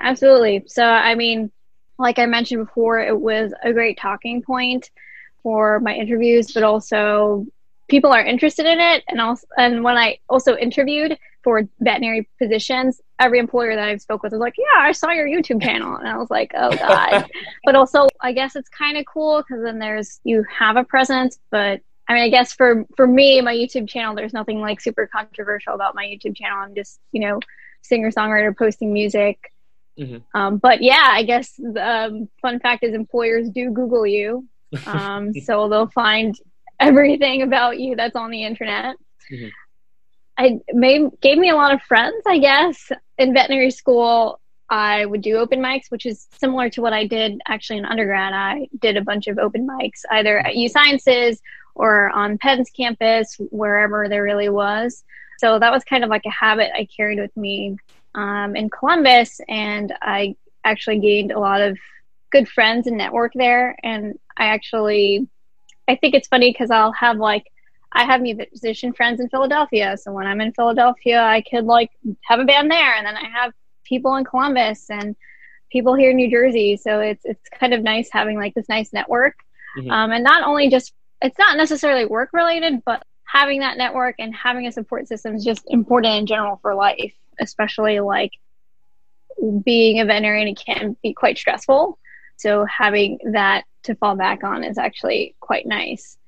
Absolutely. 0.00 0.64
So, 0.66 0.84
I 0.84 1.14
mean, 1.14 1.50
like 1.98 2.18
I 2.18 2.26
mentioned 2.26 2.64
before, 2.66 3.00
it 3.00 3.18
was 3.18 3.52
a 3.62 3.72
great 3.72 3.98
talking 3.98 4.42
point 4.42 4.90
for 5.42 5.80
my 5.80 5.94
interviews, 5.94 6.52
but 6.52 6.62
also 6.62 7.46
people 7.88 8.12
are 8.12 8.24
interested 8.24 8.66
in 8.66 8.80
it. 8.80 9.04
And 9.08 9.20
also, 9.20 9.46
and 9.58 9.84
when 9.84 9.96
I 9.96 10.18
also 10.28 10.56
interviewed 10.56 11.18
for 11.42 11.62
veterinary 11.80 12.28
positions, 12.38 13.00
every 13.18 13.38
employer 13.38 13.74
that 13.74 13.88
I've 13.88 14.00
spoke 14.00 14.22
with 14.22 14.32
was 14.32 14.40
like, 14.40 14.54
yeah, 14.56 14.82
I 14.82 14.92
saw 14.92 15.10
your 15.10 15.26
YouTube 15.26 15.62
channel. 15.62 15.96
And 15.96 16.08
I 16.08 16.16
was 16.16 16.30
like, 16.30 16.52
oh 16.54 16.74
God. 16.74 17.26
but 17.64 17.74
also, 17.74 18.08
I 18.20 18.32
guess 18.32 18.56
it's 18.56 18.68
kind 18.68 18.96
of 18.96 19.04
cool 19.06 19.42
because 19.42 19.62
then 19.62 19.78
there's, 19.78 20.20
you 20.24 20.44
have 20.58 20.76
a 20.76 20.84
presence, 20.84 21.38
but 21.50 21.80
I 22.08 22.14
mean, 22.14 22.22
I 22.24 22.28
guess 22.28 22.52
for, 22.52 22.86
for 22.96 23.06
me, 23.06 23.40
my 23.40 23.54
YouTube 23.54 23.88
channel, 23.88 24.14
there's 24.14 24.32
nothing 24.32 24.60
like 24.60 24.80
super 24.80 25.06
controversial 25.06 25.74
about 25.74 25.94
my 25.94 26.04
YouTube 26.04 26.36
channel. 26.36 26.58
I'm 26.58 26.74
just, 26.74 26.98
you 27.12 27.20
know, 27.20 27.40
singer 27.82 28.10
songwriter 28.10 28.56
posting 28.56 28.92
music. 28.92 29.52
Mm-hmm. 30.00 30.38
Um, 30.38 30.56
but 30.56 30.82
yeah, 30.82 31.08
I 31.10 31.22
guess 31.22 31.52
the 31.56 31.86
um, 31.86 32.28
fun 32.40 32.58
fact 32.60 32.84
is 32.84 32.94
employers 32.94 33.50
do 33.50 33.70
Google 33.70 34.06
you. 34.06 34.46
Um, 34.86 35.32
so 35.44 35.68
they'll 35.68 35.90
find 35.90 36.34
everything 36.78 37.42
about 37.42 37.78
you 37.78 37.96
that's 37.96 38.16
on 38.16 38.30
the 38.30 38.44
internet. 38.44 38.96
Mm-hmm. 39.30 39.48
I 40.38 40.58
made, 40.72 41.02
gave 41.20 41.36
me 41.36 41.50
a 41.50 41.54
lot 41.54 41.74
of 41.74 41.82
friends, 41.82 42.22
I 42.26 42.38
guess. 42.38 42.90
In 43.18 43.34
veterinary 43.34 43.70
school, 43.70 44.40
I 44.70 45.04
would 45.04 45.20
do 45.20 45.36
open 45.36 45.60
mics, 45.60 45.90
which 45.90 46.06
is 46.06 46.28
similar 46.38 46.70
to 46.70 46.80
what 46.80 46.94
I 46.94 47.06
did 47.06 47.40
actually 47.46 47.78
in 47.78 47.84
undergrad. 47.84 48.32
I 48.32 48.68
did 48.80 48.96
a 48.96 49.02
bunch 49.02 49.26
of 49.26 49.38
open 49.38 49.68
mics, 49.68 50.02
either 50.10 50.38
at 50.38 50.56
U 50.56 50.68
Sciences 50.68 51.42
or 51.74 52.08
on 52.10 52.38
Penn's 52.38 52.70
campus, 52.70 53.36
wherever 53.50 54.08
there 54.08 54.22
really 54.22 54.48
was. 54.48 55.04
So 55.38 55.58
that 55.58 55.72
was 55.72 55.84
kind 55.84 56.04
of 56.04 56.10
like 56.10 56.24
a 56.24 56.30
habit 56.30 56.70
I 56.74 56.86
carried 56.96 57.18
with 57.18 57.36
me 57.36 57.76
um, 58.14 58.56
in 58.56 58.70
Columbus, 58.70 59.40
and 59.48 59.92
I 60.00 60.36
actually 60.64 60.98
gained 60.98 61.32
a 61.32 61.38
lot 61.38 61.60
of 61.60 61.78
good 62.30 62.48
friends 62.48 62.86
and 62.86 62.96
network 62.96 63.32
there. 63.34 63.76
And 63.82 64.18
I 64.36 64.46
actually, 64.46 65.28
I 65.88 65.96
think 65.96 66.14
it's 66.14 66.28
funny 66.28 66.52
because 66.52 66.70
I'll 66.70 66.92
have 66.92 67.16
like 67.18 67.50
I 67.92 68.04
have 68.04 68.20
musician 68.20 68.92
friends 68.92 69.20
in 69.20 69.28
Philadelphia. 69.28 69.96
So 69.96 70.12
when 70.12 70.26
I'm 70.26 70.40
in 70.40 70.52
Philadelphia, 70.52 71.22
I 71.22 71.42
could 71.42 71.64
like 71.64 71.90
have 72.22 72.40
a 72.40 72.44
band 72.44 72.70
there, 72.70 72.94
and 72.94 73.06
then 73.06 73.16
I 73.16 73.28
have 73.28 73.52
people 73.84 74.16
in 74.16 74.24
Columbus 74.24 74.88
and 74.90 75.16
people 75.72 75.94
here 75.94 76.10
in 76.10 76.16
New 76.16 76.30
Jersey. 76.30 76.76
So 76.76 77.00
it's 77.00 77.24
it's 77.24 77.48
kind 77.58 77.74
of 77.74 77.82
nice 77.82 78.08
having 78.10 78.36
like 78.38 78.54
this 78.54 78.68
nice 78.68 78.92
network, 78.92 79.34
mm-hmm. 79.76 79.90
um, 79.90 80.12
and 80.12 80.22
not 80.22 80.44
only 80.44 80.68
just 80.68 80.92
it's 81.22 81.38
not 81.38 81.56
necessarily 81.56 82.06
work 82.06 82.30
related, 82.32 82.82
but 82.84 83.04
having 83.24 83.60
that 83.60 83.76
network 83.76 84.16
and 84.18 84.34
having 84.34 84.66
a 84.66 84.72
support 84.72 85.06
system 85.06 85.34
is 85.34 85.44
just 85.44 85.62
important 85.68 86.14
in 86.14 86.26
general 86.26 86.58
for 86.62 86.74
life, 86.74 87.14
especially 87.40 88.00
like 88.00 88.32
being 89.64 90.00
a 90.00 90.04
veterinarian 90.04 90.54
can 90.54 90.96
be 91.02 91.12
quite 91.12 91.38
stressful. 91.38 91.98
So 92.36 92.64
having 92.66 93.18
that 93.32 93.64
to 93.84 93.94
fall 93.94 94.16
back 94.16 94.44
on 94.44 94.64
is 94.64 94.78
actually 94.78 95.34
quite 95.40 95.66
nice. 95.66 96.18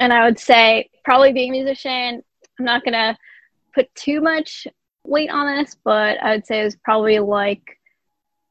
And 0.00 0.12
I 0.12 0.24
would 0.24 0.38
say 0.38 0.90
probably 1.04 1.32
being 1.32 1.50
a 1.50 1.62
musician, 1.62 2.22
I'm 2.58 2.64
not 2.64 2.84
going 2.84 2.94
to 2.94 3.16
put 3.74 3.94
too 3.94 4.20
much 4.20 4.66
weight 5.04 5.30
on 5.30 5.46
this, 5.46 5.76
but 5.84 6.20
I 6.22 6.34
would 6.34 6.46
say 6.46 6.60
it 6.60 6.64
was 6.64 6.76
probably 6.84 7.18
like 7.18 7.78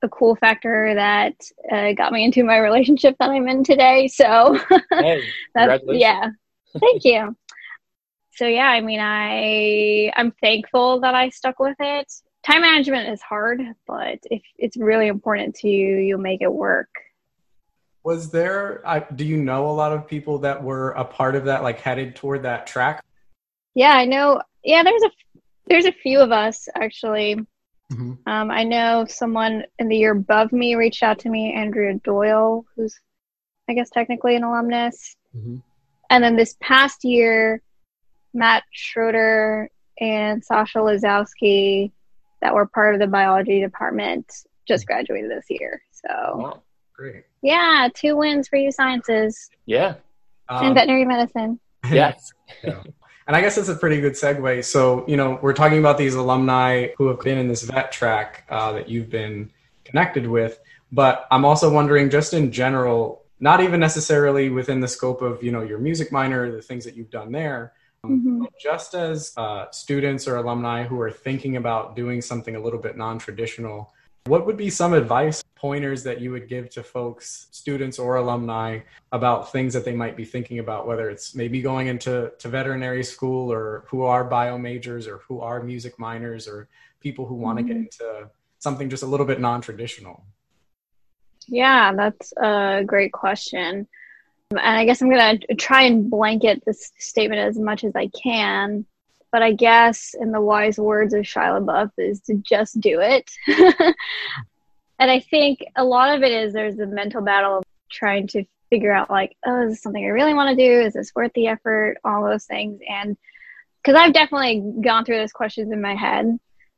a 0.03 0.09
cool 0.09 0.35
factor 0.35 0.93
that 0.95 1.35
uh, 1.71 1.93
got 1.93 2.11
me 2.11 2.23
into 2.23 2.43
my 2.43 2.57
relationship 2.57 3.15
that 3.19 3.29
I'm 3.29 3.47
in 3.47 3.63
today. 3.63 4.07
So 4.07 4.59
hey, 4.91 5.23
that's, 5.53 5.83
yeah, 5.87 6.29
thank 6.79 7.03
you. 7.03 7.35
So 8.33 8.47
yeah, 8.47 8.67
I 8.67 8.81
mean, 8.81 8.99
I 9.01 10.11
I'm 10.15 10.31
thankful 10.31 11.01
that 11.01 11.15
I 11.15 11.29
stuck 11.29 11.59
with 11.59 11.77
it. 11.79 12.11
Time 12.43 12.61
management 12.61 13.09
is 13.09 13.21
hard, 13.21 13.61
but 13.85 14.19
if 14.23 14.41
it's 14.57 14.77
really 14.77 15.07
important 15.07 15.55
to 15.57 15.67
you, 15.67 15.97
you'll 15.97 16.19
make 16.19 16.41
it 16.41 16.51
work 16.51 16.89
was 18.03 18.31
there 18.31 18.81
uh, 18.85 19.01
do 19.15 19.25
you 19.25 19.37
know 19.37 19.69
a 19.69 19.71
lot 19.71 19.91
of 19.91 20.07
people 20.07 20.39
that 20.39 20.61
were 20.61 20.91
a 20.91 21.05
part 21.05 21.35
of 21.35 21.45
that 21.45 21.63
like 21.63 21.79
headed 21.79 22.15
toward 22.15 22.43
that 22.43 22.65
track 22.65 23.03
yeah 23.75 23.93
i 23.93 24.05
know 24.05 24.41
yeah 24.63 24.83
there's 24.83 25.03
a 25.03 25.11
there's 25.67 25.85
a 25.85 25.91
few 25.91 26.19
of 26.19 26.31
us 26.31 26.67
actually 26.75 27.35
mm-hmm. 27.91 28.13
um, 28.25 28.51
i 28.51 28.63
know 28.63 29.05
someone 29.07 29.63
in 29.79 29.87
the 29.87 29.97
year 29.97 30.11
above 30.11 30.51
me 30.51 30.75
reached 30.75 31.03
out 31.03 31.19
to 31.19 31.29
me 31.29 31.53
andrea 31.53 31.93
doyle 32.03 32.65
who's 32.75 32.99
i 33.69 33.73
guess 33.73 33.89
technically 33.89 34.35
an 34.35 34.43
alumnus 34.43 35.15
mm-hmm. 35.35 35.57
and 36.09 36.23
then 36.23 36.35
this 36.35 36.55
past 36.59 37.03
year 37.03 37.61
matt 38.33 38.63
schroeder 38.71 39.69
and 39.99 40.43
sasha 40.43 40.79
lazowski 40.79 41.91
that 42.41 42.53
were 42.53 42.65
part 42.65 42.93
of 42.93 42.99
the 42.99 43.07
biology 43.07 43.61
department 43.61 44.31
just 44.67 44.85
graduated 44.85 45.29
this 45.29 45.45
year 45.49 45.81
so 45.91 46.37
wow. 46.37 46.61
Great. 47.01 47.23
Yeah, 47.41 47.87
two 47.95 48.15
wins 48.15 48.47
for 48.47 48.57
U 48.57 48.71
Sciences. 48.71 49.49
Yeah. 49.65 49.95
Um, 50.49 50.67
and 50.67 50.75
veterinary 50.75 51.05
medicine. 51.05 51.59
Yes. 51.91 52.31
yeah. 52.63 52.83
And 53.25 53.35
I 53.35 53.41
guess 53.41 53.57
it's 53.57 53.67
a 53.67 53.75
pretty 53.75 53.99
good 53.99 54.13
segue. 54.13 54.63
So, 54.63 55.03
you 55.07 55.17
know, 55.17 55.39
we're 55.41 55.53
talking 55.53 55.79
about 55.79 55.97
these 55.97 56.13
alumni 56.13 56.89
who 56.95 57.07
have 57.07 57.19
been 57.21 57.39
in 57.39 57.47
this 57.47 57.63
vet 57.63 57.91
track 57.91 58.45
uh, 58.49 58.71
that 58.73 58.87
you've 58.87 59.09
been 59.09 59.49
connected 59.83 60.27
with. 60.27 60.59
But 60.91 61.25
I'm 61.31 61.43
also 61.43 61.73
wondering, 61.73 62.11
just 62.11 62.35
in 62.35 62.51
general, 62.51 63.23
not 63.39 63.61
even 63.61 63.79
necessarily 63.79 64.49
within 64.49 64.79
the 64.79 64.87
scope 64.87 65.23
of, 65.23 65.41
you 65.41 65.51
know, 65.51 65.63
your 65.63 65.79
music 65.79 66.11
minor, 66.11 66.51
the 66.51 66.61
things 66.61 66.85
that 66.85 66.95
you've 66.95 67.09
done 67.09 67.31
there, 67.31 67.73
mm-hmm. 68.05 68.45
just 68.61 68.93
as 68.93 69.33
uh, 69.37 69.69
students 69.71 70.27
or 70.27 70.37
alumni 70.37 70.83
who 70.83 70.99
are 70.99 71.11
thinking 71.11 71.57
about 71.57 71.95
doing 71.95 72.21
something 72.21 72.55
a 72.55 72.59
little 72.59 72.79
bit 72.79 72.97
non 72.97 73.19
traditional, 73.19 73.93
what 74.25 74.45
would 74.45 74.57
be 74.57 74.69
some 74.69 74.93
advice, 74.93 75.43
pointers 75.55 76.03
that 76.03 76.21
you 76.21 76.31
would 76.31 76.47
give 76.47 76.69
to 76.71 76.83
folks, 76.83 77.47
students 77.51 77.97
or 77.97 78.17
alumni, 78.17 78.79
about 79.11 79.51
things 79.51 79.73
that 79.73 79.83
they 79.85 79.93
might 79.93 80.15
be 80.15 80.25
thinking 80.25 80.59
about, 80.59 80.87
whether 80.87 81.09
it's 81.09 81.35
maybe 81.35 81.61
going 81.61 81.87
into 81.87 82.31
to 82.37 82.47
veterinary 82.47 83.03
school 83.03 83.51
or 83.51 83.85
who 83.87 84.03
are 84.03 84.23
bio 84.23 84.57
majors 84.57 85.07
or 85.07 85.17
who 85.27 85.41
are 85.41 85.63
music 85.63 85.97
minors 85.97 86.47
or 86.47 86.67
people 86.99 87.25
who 87.25 87.35
want 87.35 87.57
to 87.57 87.63
mm-hmm. 87.63 87.73
get 87.73 87.77
into 87.77 88.29
something 88.59 88.89
just 88.89 89.03
a 89.03 89.07
little 89.07 89.25
bit 89.25 89.39
non 89.39 89.61
traditional? 89.61 90.23
Yeah, 91.47 91.93
that's 91.95 92.31
a 92.37 92.83
great 92.85 93.11
question. 93.11 93.87
And 94.57 94.77
I 94.77 94.85
guess 94.85 95.01
I'm 95.01 95.09
going 95.09 95.39
to 95.39 95.55
try 95.55 95.83
and 95.83 96.09
blanket 96.09 96.63
this 96.65 96.91
statement 96.97 97.41
as 97.41 97.57
much 97.57 97.83
as 97.83 97.95
I 97.95 98.07
can. 98.07 98.85
But 99.31 99.41
I 99.41 99.53
guess, 99.53 100.13
in 100.19 100.31
the 100.31 100.41
wise 100.41 100.77
words 100.77 101.13
of 101.13 101.21
Shia 101.21 101.61
LaBeouf, 101.61 101.91
is 101.97 102.19
to 102.21 102.35
just 102.35 102.79
do 102.81 102.99
it. 102.99 103.31
and 104.99 105.09
I 105.09 105.21
think 105.21 105.59
a 105.77 105.85
lot 105.85 106.15
of 106.15 106.23
it 106.23 106.31
is 106.31 106.51
there's 106.51 106.79
a 106.79 106.85
mental 106.85 107.21
battle 107.21 107.59
of 107.59 107.63
trying 107.89 108.27
to 108.27 108.43
figure 108.69 108.91
out, 108.91 109.09
like, 109.09 109.37
oh, 109.45 109.63
is 109.63 109.73
this 109.73 109.83
something 109.83 110.03
I 110.03 110.09
really 110.09 110.33
want 110.33 110.49
to 110.49 110.63
do? 110.63 110.81
Is 110.81 110.93
this 110.93 111.13
worth 111.15 111.31
the 111.33 111.47
effort? 111.47 111.97
All 112.03 112.25
those 112.25 112.45
things. 112.45 112.81
And 112.89 113.15
because 113.81 113.99
I've 113.99 114.13
definitely 114.13 114.63
gone 114.81 115.05
through 115.05 115.17
those 115.17 115.31
questions 115.31 115.71
in 115.71 115.81
my 115.81 115.95
head, 115.95 116.25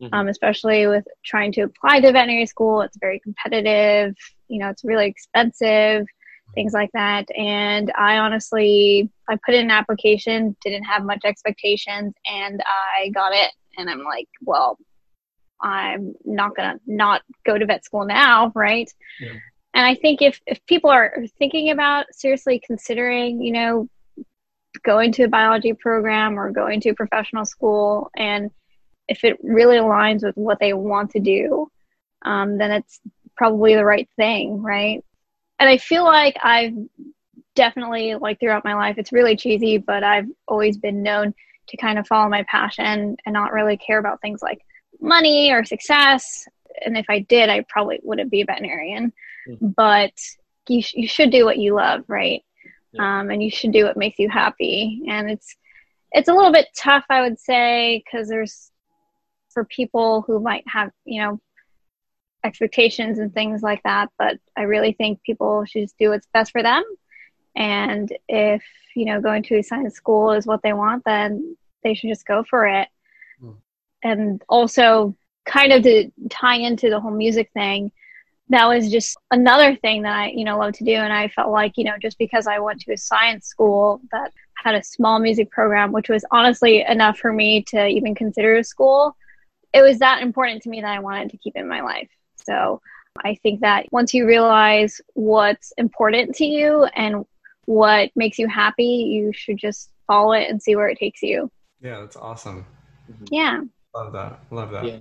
mm-hmm. 0.01 0.13
um, 0.13 0.27
especially 0.27 0.87
with 0.87 1.05
trying 1.25 1.51
to 1.53 1.61
apply 1.61 2.01
to 2.01 2.11
veterinary 2.11 2.45
school. 2.45 2.81
It's 2.81 2.97
very 2.97 3.19
competitive, 3.19 4.15
you 4.47 4.59
know, 4.59 4.69
it's 4.69 4.83
really 4.83 5.07
expensive 5.07 6.05
things 6.53 6.73
like 6.73 6.91
that. 6.93 7.25
And 7.35 7.91
I 7.97 8.17
honestly, 8.17 9.09
I 9.27 9.37
put 9.45 9.55
in 9.55 9.65
an 9.65 9.71
application, 9.71 10.55
didn't 10.63 10.83
have 10.83 11.03
much 11.03 11.21
expectations, 11.25 12.13
and 12.25 12.61
I 12.65 13.09
got 13.09 13.33
it. 13.33 13.51
And 13.77 13.89
I'm 13.89 14.03
like, 14.03 14.27
well, 14.41 14.77
I'm 15.61 16.13
not 16.25 16.55
gonna 16.55 16.79
not 16.85 17.21
go 17.45 17.57
to 17.57 17.65
vet 17.65 17.85
school 17.85 18.05
now, 18.05 18.51
right? 18.53 18.91
Yeah. 19.19 19.33
And 19.73 19.85
I 19.85 19.95
think 19.95 20.21
if 20.21 20.39
if 20.45 20.63
people 20.67 20.89
are 20.89 21.25
thinking 21.39 21.71
about 21.71 22.05
seriously 22.11 22.61
considering, 22.65 23.41
you 23.41 23.51
know, 23.51 23.87
going 24.83 25.11
to 25.13 25.23
a 25.23 25.27
biology 25.27 25.73
program 25.73 26.37
or 26.37 26.51
going 26.51 26.81
to 26.81 26.89
a 26.89 26.95
professional 26.95 27.45
school, 27.45 28.11
and 28.15 28.51
if 29.07 29.23
it 29.23 29.37
really 29.41 29.77
aligns 29.77 30.23
with 30.23 30.35
what 30.35 30.59
they 30.59 30.73
want 30.73 31.11
to 31.11 31.19
do, 31.19 31.69
um, 32.23 32.57
then 32.57 32.71
it's 32.71 32.99
probably 33.35 33.75
the 33.75 33.85
right 33.85 34.09
thing, 34.15 34.61
right? 34.61 35.03
And 35.59 35.69
I 35.69 35.77
feel 35.77 36.03
like 36.03 36.37
I've 36.41 36.73
definitely 37.55 38.15
like 38.15 38.39
throughout 38.39 38.65
my 38.65 38.73
life, 38.73 38.97
it's 38.97 39.11
really 39.11 39.35
cheesy, 39.35 39.77
but 39.77 40.03
I've 40.03 40.27
always 40.47 40.77
been 40.77 41.03
known 41.03 41.33
to 41.67 41.77
kind 41.77 41.97
of 41.97 42.07
follow 42.07 42.29
my 42.29 42.43
passion 42.49 43.15
and 43.25 43.33
not 43.33 43.53
really 43.53 43.77
care 43.77 43.99
about 43.99 44.21
things 44.21 44.41
like 44.41 44.61
money 44.99 45.51
or 45.51 45.63
success. 45.63 46.47
And 46.85 46.97
if 46.97 47.05
I 47.09 47.19
did, 47.19 47.49
I 47.49 47.65
probably 47.69 47.99
wouldn't 48.03 48.31
be 48.31 48.41
a 48.41 48.45
veterinarian. 48.45 49.13
Mm-hmm. 49.47 49.67
But 49.69 50.13
you, 50.67 50.81
sh- 50.81 50.95
you 50.95 51.07
should 51.07 51.29
do 51.29 51.45
what 51.45 51.57
you 51.57 51.75
love, 51.75 52.03
right? 52.07 52.41
Yeah. 52.91 53.19
Um, 53.19 53.29
and 53.29 53.41
you 53.41 53.49
should 53.49 53.71
do 53.71 53.85
what 53.85 53.97
makes 53.97 54.19
you 54.19 54.29
happy. 54.29 55.03
And 55.07 55.29
it's 55.29 55.55
it's 56.11 56.29
a 56.29 56.33
little 56.33 56.51
bit 56.51 56.67
tough, 56.77 57.05
I 57.09 57.21
would 57.21 57.39
say, 57.39 58.03
because 58.05 58.29
there's 58.29 58.69
for 59.49 59.65
people 59.65 60.23
who 60.25 60.39
might 60.39 60.63
have 60.67 60.91
you 61.05 61.21
know 61.21 61.39
expectations 62.43 63.19
and 63.19 63.33
things 63.33 63.61
like 63.61 63.81
that. 63.83 64.09
But 64.17 64.37
I 64.57 64.63
really 64.63 64.93
think 64.93 65.21
people 65.23 65.65
should 65.65 65.83
just 65.83 65.97
do 65.97 66.09
what's 66.09 66.27
best 66.33 66.51
for 66.51 66.63
them. 66.63 66.83
And 67.55 68.11
if, 68.27 68.63
you 68.95 69.05
know, 69.05 69.21
going 69.21 69.43
to 69.43 69.57
a 69.57 69.63
science 69.63 69.95
school 69.95 70.31
is 70.31 70.45
what 70.45 70.61
they 70.63 70.73
want, 70.73 71.03
then 71.05 71.55
they 71.83 71.93
should 71.93 72.09
just 72.09 72.25
go 72.25 72.43
for 72.43 72.65
it. 72.65 72.87
Mm. 73.41 73.57
And 74.03 74.43
also, 74.49 75.15
kind 75.45 75.73
of 75.73 75.83
to 75.83 76.09
tie 76.29 76.55
into 76.55 76.89
the 76.89 76.99
whole 76.99 77.11
music 77.11 77.51
thing, 77.53 77.91
that 78.49 78.67
was 78.67 78.91
just 78.91 79.17
another 79.31 79.75
thing 79.75 80.03
that 80.03 80.15
I, 80.15 80.27
you 80.27 80.45
know, 80.45 80.57
love 80.57 80.73
to 80.73 80.83
do. 80.83 80.93
And 80.93 81.11
I 81.11 81.27
felt 81.27 81.51
like, 81.51 81.73
you 81.77 81.83
know, 81.83 81.97
just 82.01 82.17
because 82.17 82.47
I 82.47 82.59
went 82.59 82.81
to 82.81 82.93
a 82.93 82.97
science 82.97 83.47
school 83.47 84.01
that 84.11 84.31
had 84.55 84.75
a 84.75 84.83
small 84.83 85.19
music 85.19 85.49
program, 85.51 85.91
which 85.91 86.09
was 86.09 86.25
honestly 86.31 86.81
enough 86.81 87.17
for 87.17 87.33
me 87.33 87.63
to 87.63 87.87
even 87.87 88.15
consider 88.15 88.55
a 88.57 88.63
school, 88.63 89.15
it 89.73 89.81
was 89.81 89.99
that 89.99 90.21
important 90.21 90.61
to 90.63 90.69
me 90.69 90.81
that 90.81 90.91
I 90.91 90.99
wanted 90.99 91.31
to 91.31 91.37
keep 91.37 91.55
in 91.55 91.67
my 91.67 91.81
life. 91.81 92.09
So 92.45 92.81
I 93.23 93.35
think 93.43 93.61
that 93.61 93.85
once 93.91 94.13
you 94.13 94.25
realize 94.25 94.99
what's 95.13 95.71
important 95.77 96.35
to 96.35 96.45
you 96.45 96.85
and 96.95 97.25
what 97.65 98.09
makes 98.15 98.39
you 98.39 98.47
happy, 98.47 98.83
you 98.83 99.31
should 99.33 99.57
just 99.57 99.89
follow 100.07 100.33
it 100.33 100.49
and 100.49 100.61
see 100.61 100.75
where 100.75 100.87
it 100.87 100.97
takes 100.97 101.21
you. 101.21 101.49
Yeah, 101.81 102.01
that's 102.01 102.15
awesome. 102.15 102.65
Yeah. 103.29 103.61
Love 103.95 104.13
that. 104.13 104.39
Love 104.51 104.71
that. 104.71 104.85
Yeah. 104.85 104.97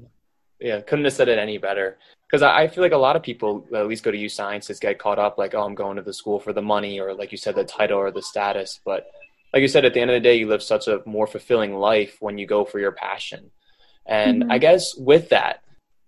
Yeah. 0.60 0.80
Couldn't 0.80 1.04
have 1.04 1.14
said 1.14 1.28
it 1.28 1.38
any 1.38 1.58
better. 1.58 1.98
Because 2.26 2.42
I 2.42 2.66
feel 2.66 2.82
like 2.82 2.92
a 2.92 2.96
lot 2.96 3.14
of 3.14 3.22
people, 3.22 3.66
at 3.74 3.86
least 3.86 4.04
go 4.04 4.10
to 4.10 4.16
U 4.16 4.28
Sciences, 4.28 4.78
get 4.78 4.98
caught 4.98 5.18
up 5.18 5.36
like, 5.36 5.54
oh, 5.54 5.62
I'm 5.62 5.74
going 5.74 5.96
to 5.96 6.02
the 6.02 6.14
school 6.14 6.40
for 6.40 6.54
the 6.54 6.62
money, 6.62 6.98
or 6.98 7.12
like 7.12 7.30
you 7.30 7.36
said, 7.36 7.56
the 7.56 7.64
title 7.64 7.98
or 7.98 8.10
the 8.10 8.22
status. 8.22 8.80
But 8.84 9.06
like 9.52 9.60
you 9.60 9.68
said, 9.68 9.84
at 9.84 9.92
the 9.92 10.00
end 10.00 10.10
of 10.10 10.14
the 10.14 10.20
day, 10.20 10.36
you 10.36 10.48
live 10.48 10.62
such 10.62 10.88
a 10.88 11.02
more 11.04 11.26
fulfilling 11.26 11.74
life 11.74 12.16
when 12.20 12.38
you 12.38 12.46
go 12.46 12.64
for 12.64 12.78
your 12.78 12.92
passion. 12.92 13.50
And 14.06 14.44
mm-hmm. 14.44 14.52
I 14.52 14.58
guess 14.58 14.96
with 14.96 15.28
that, 15.28 15.62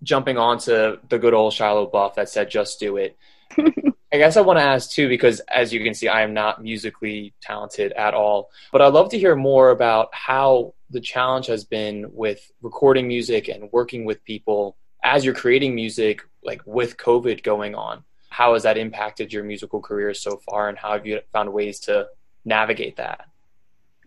jumping 0.04 0.38
onto 0.38 0.98
the 1.08 1.18
good 1.18 1.34
old 1.34 1.52
Shia 1.52 1.90
LaBeouf 1.90 2.14
that 2.14 2.28
said, 2.28 2.50
just 2.50 2.78
do 2.78 2.96
it. 2.96 3.16
I 3.58 4.18
guess 4.18 4.36
I 4.36 4.42
want 4.42 4.60
to 4.60 4.62
ask 4.62 4.92
too, 4.92 5.08
because 5.08 5.40
as 5.40 5.72
you 5.72 5.82
can 5.82 5.92
see, 5.92 6.06
I 6.06 6.22
am 6.22 6.34
not 6.34 6.62
musically 6.62 7.34
talented 7.40 7.90
at 7.92 8.14
all. 8.14 8.50
But 8.70 8.80
I'd 8.80 8.92
love 8.92 9.08
to 9.10 9.18
hear 9.18 9.34
more 9.34 9.70
about 9.70 10.08
how 10.12 10.74
the 10.90 11.00
challenge 11.00 11.48
has 11.48 11.64
been 11.64 12.06
with 12.12 12.52
recording 12.62 13.08
music 13.08 13.48
and 13.48 13.68
working 13.72 14.04
with 14.04 14.22
people 14.24 14.76
as 15.02 15.24
you're 15.24 15.34
creating 15.34 15.74
music, 15.74 16.22
like 16.44 16.62
with 16.64 16.96
COVID 16.96 17.42
going 17.42 17.74
on. 17.74 18.04
How 18.30 18.54
has 18.54 18.62
that 18.62 18.78
impacted 18.78 19.32
your 19.32 19.42
musical 19.42 19.80
career 19.80 20.14
so 20.14 20.36
far, 20.48 20.68
and 20.68 20.78
how 20.78 20.92
have 20.92 21.06
you 21.06 21.20
found 21.32 21.52
ways 21.52 21.80
to 21.80 22.06
navigate 22.44 22.96
that? 22.96 23.26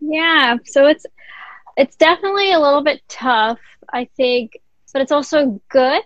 Yeah, 0.00 0.56
so 0.64 0.86
it's 0.86 1.04
it's 1.76 1.96
definitely 1.96 2.52
a 2.52 2.58
little 2.58 2.82
bit 2.82 3.02
tough, 3.08 3.58
I 3.92 4.08
think, 4.16 4.58
but 4.92 5.02
it's 5.02 5.12
also 5.12 5.60
good 5.68 6.02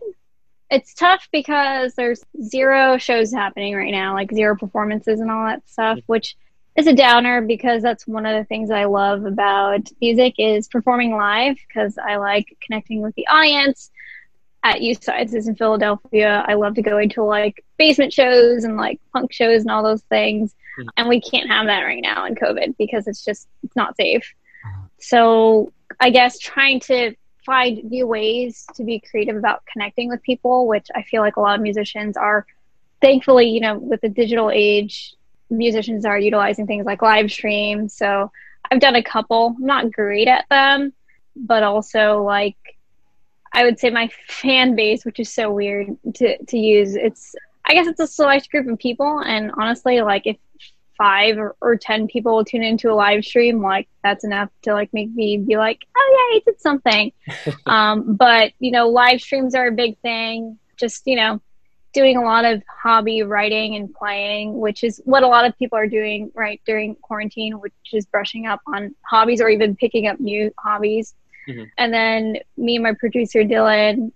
it's 0.73 0.95
tough 0.95 1.29
because 1.31 1.95
there's 1.95 2.25
zero 2.43 2.97
shows 2.97 3.31
happening 3.31 3.75
right 3.75 3.93
now, 3.93 4.15
like 4.15 4.33
zero 4.33 4.57
performances 4.57 5.21
and 5.21 5.31
all 5.31 5.45
that 5.45 5.69
stuff, 5.69 5.99
which 6.07 6.35
is 6.77 6.87
a 6.87 6.95
downer 6.95 7.43
because 7.43 7.83
that's 7.83 8.07
one 8.07 8.25
of 8.25 8.35
the 8.35 8.45
things 8.45 8.71
I 8.71 8.87
love 8.87 9.27
about 9.27 9.87
music 10.01 10.37
is 10.39 10.69
performing 10.69 11.15
live 11.15 11.59
because 11.69 11.99
I 11.99 12.17
like 12.17 12.57
connecting 12.63 13.03
with 13.03 13.15
the 13.15 13.27
audience. 13.29 13.91
At 14.65 14.81
U 14.81 14.95
Sciences 14.95 15.49
in 15.49 15.57
Philadelphia, 15.57 16.45
I 16.47 16.55
love 16.55 16.77
to 16.77 16.83
go 16.83 16.99
into 16.99 17.25
like 17.25 17.65
basement 17.79 18.13
shows 18.13 18.63
and 18.63 18.77
like 18.77 19.01
punk 19.13 19.33
shows 19.33 19.63
and 19.63 19.71
all 19.73 19.83
those 19.83 20.03
things. 20.03 20.55
Mm-hmm. 20.79 20.89
And 20.97 21.09
we 21.09 21.21
can't 21.21 21.51
have 21.51 21.67
that 21.67 21.83
right 21.83 22.01
now 22.01 22.27
in 22.27 22.37
COVID 22.37 22.77
because 22.79 23.09
it's 23.09 23.25
just 23.25 23.49
it's 23.65 23.75
not 23.75 23.97
safe. 23.97 24.33
Uh-huh. 24.65 24.87
So 24.99 25.73
I 25.99 26.11
guess 26.11 26.39
trying 26.39 26.79
to 26.81 27.15
find 27.45 27.83
new 27.85 28.07
ways 28.07 28.67
to 28.75 28.85
be 28.85 29.01
creative 29.01 29.37
about 29.37 29.65
connecting 29.67 30.09
with 30.09 30.23
people, 30.23 30.67
which 30.67 30.89
I 30.95 31.03
feel 31.03 31.23
like 31.23 31.37
a 31.37 31.41
lot 31.41 31.57
of 31.57 31.63
musicians 31.63 32.17
are. 32.17 32.47
Thankfully, 33.01 33.49
you 33.49 33.61
know, 33.61 33.79
with 33.79 34.01
the 34.01 34.09
digital 34.09 34.51
age, 34.53 35.15
musicians 35.51 36.05
are 36.05 36.19
utilizing 36.19 36.67
things 36.67 36.87
like 36.87 37.03
live 37.03 37.31
stream. 37.31 37.89
So 37.89 38.31
I've 38.71 38.81
done 38.81 38.95
a 38.95 39.03
couple. 39.03 39.57
I'm 39.59 39.67
not 39.67 39.93
great 39.93 40.29
at 40.29 40.47
them, 40.49 40.93
but 41.37 41.63
also 41.63 42.23
like 42.23 42.57
I 43.53 43.65
would 43.65 43.79
say 43.79 43.91
my 43.91 44.09
fan 44.29 44.75
base, 44.75 45.05
which 45.05 45.21
is 45.21 45.33
so 45.33 45.51
weird 45.51 45.97
to 46.15 46.39
to 46.45 46.59
use. 46.59 46.95
It's 46.95 47.35
I 47.65 47.75
guess 47.75 47.87
it's 47.87 48.01
a 48.01 48.07
select 48.07 48.51
group 48.51 48.67
of 48.69 48.79
people, 48.79 49.19
and 49.19 49.53
honestly, 49.59 50.01
like 50.01 50.27
if 50.27 50.37
five 51.03 51.37
or, 51.37 51.57
or, 51.61 51.77
10 51.77 52.07
people 52.07 52.45
tune 52.45 52.63
into 52.63 52.89
a 52.89 52.95
live 52.95 53.25
stream 53.25 53.61
like 53.61 53.89
that's 54.05 54.23
enough 54.23 54.49
to 54.63 54.73
like 54.73 54.89
make 54.93 55.13
me 55.13 55.37
be 55.37 55.57
like 55.57 55.85
oh 55.97 56.31
yeah 56.31 56.37
i 56.37 56.41
did 56.45 56.61
something. 56.61 57.13
Um, 57.67 58.15
but 58.15 58.53
you 58.61 58.71
know 58.71 58.89
live 58.89 59.21
streams 59.21 59.55
are 59.55 59.67
a 59.67 59.73
big 59.73 59.99
thing. 59.99 60.59
Just 60.77 61.03
you 61.07 61.17
know 61.17 61.41
doing 61.93 62.17
a 62.17 62.23
lot 62.23 62.45
of 62.45 62.63
hobby 62.83 63.23
writing 63.23 63.75
and 63.75 63.93
playing 63.93 64.59
which 64.59 64.85
is 64.85 65.01
what 65.05 65.23
a 65.23 65.27
lot 65.27 65.45
of 65.45 65.59
people 65.59 65.77
are 65.77 65.87
doing 65.87 66.31
right 66.35 66.61
during 66.67 66.95
quarantine 66.95 67.61
which 67.61 67.75
is 67.93 68.07
brushing 68.07 68.47
up 68.47 68.61
on 68.67 68.95
hobbies 69.03 69.41
or 69.41 69.49
even 69.49 69.77
picking 69.77 70.07
up 70.07 70.19
new 70.21 70.51
hobbies. 70.59 71.15
Mm-hmm. 71.49 71.65
and 71.77 71.93
then 71.93 72.37
me 72.57 72.77
and 72.77 72.85
my 72.85 72.95
producer 72.95 73.41
dylan 73.41 74.13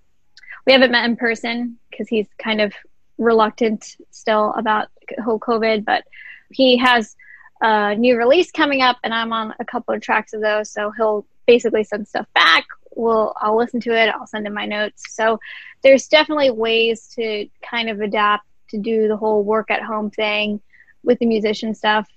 we 0.64 0.72
haven't 0.72 0.92
met 0.92 1.04
in 1.04 1.16
person 1.16 1.76
because 1.90 2.08
he's 2.08 2.28
kind 2.38 2.60
of 2.60 2.72
reluctant 3.18 3.96
still 4.10 4.54
about 4.56 4.88
whole 5.24 5.40
covid 5.40 5.84
but 5.84 6.04
he 6.50 6.76
has 6.78 7.16
a 7.60 7.94
new 7.94 8.16
release 8.16 8.50
coming 8.50 8.82
up, 8.82 8.98
and 9.02 9.14
I'm 9.14 9.32
on 9.32 9.54
a 9.58 9.64
couple 9.64 9.94
of 9.94 10.00
tracks 10.00 10.32
of 10.32 10.40
those. 10.40 10.70
So 10.70 10.90
he'll 10.96 11.26
basically 11.46 11.84
send 11.84 12.08
stuff 12.08 12.26
back. 12.34 12.64
We'll 12.94 13.34
I'll 13.40 13.56
listen 13.56 13.80
to 13.80 13.94
it. 13.94 14.08
I'll 14.08 14.26
send 14.26 14.46
him 14.46 14.54
my 14.54 14.66
notes. 14.66 15.14
So 15.14 15.38
there's 15.82 16.08
definitely 16.08 16.50
ways 16.50 17.08
to 17.16 17.48
kind 17.68 17.90
of 17.90 18.00
adapt 18.00 18.46
to 18.70 18.78
do 18.78 19.08
the 19.08 19.16
whole 19.16 19.44
work 19.44 19.70
at 19.70 19.82
home 19.82 20.10
thing 20.10 20.60
with 21.04 21.18
the 21.18 21.26
musician 21.26 21.74
stuff. 21.74 22.08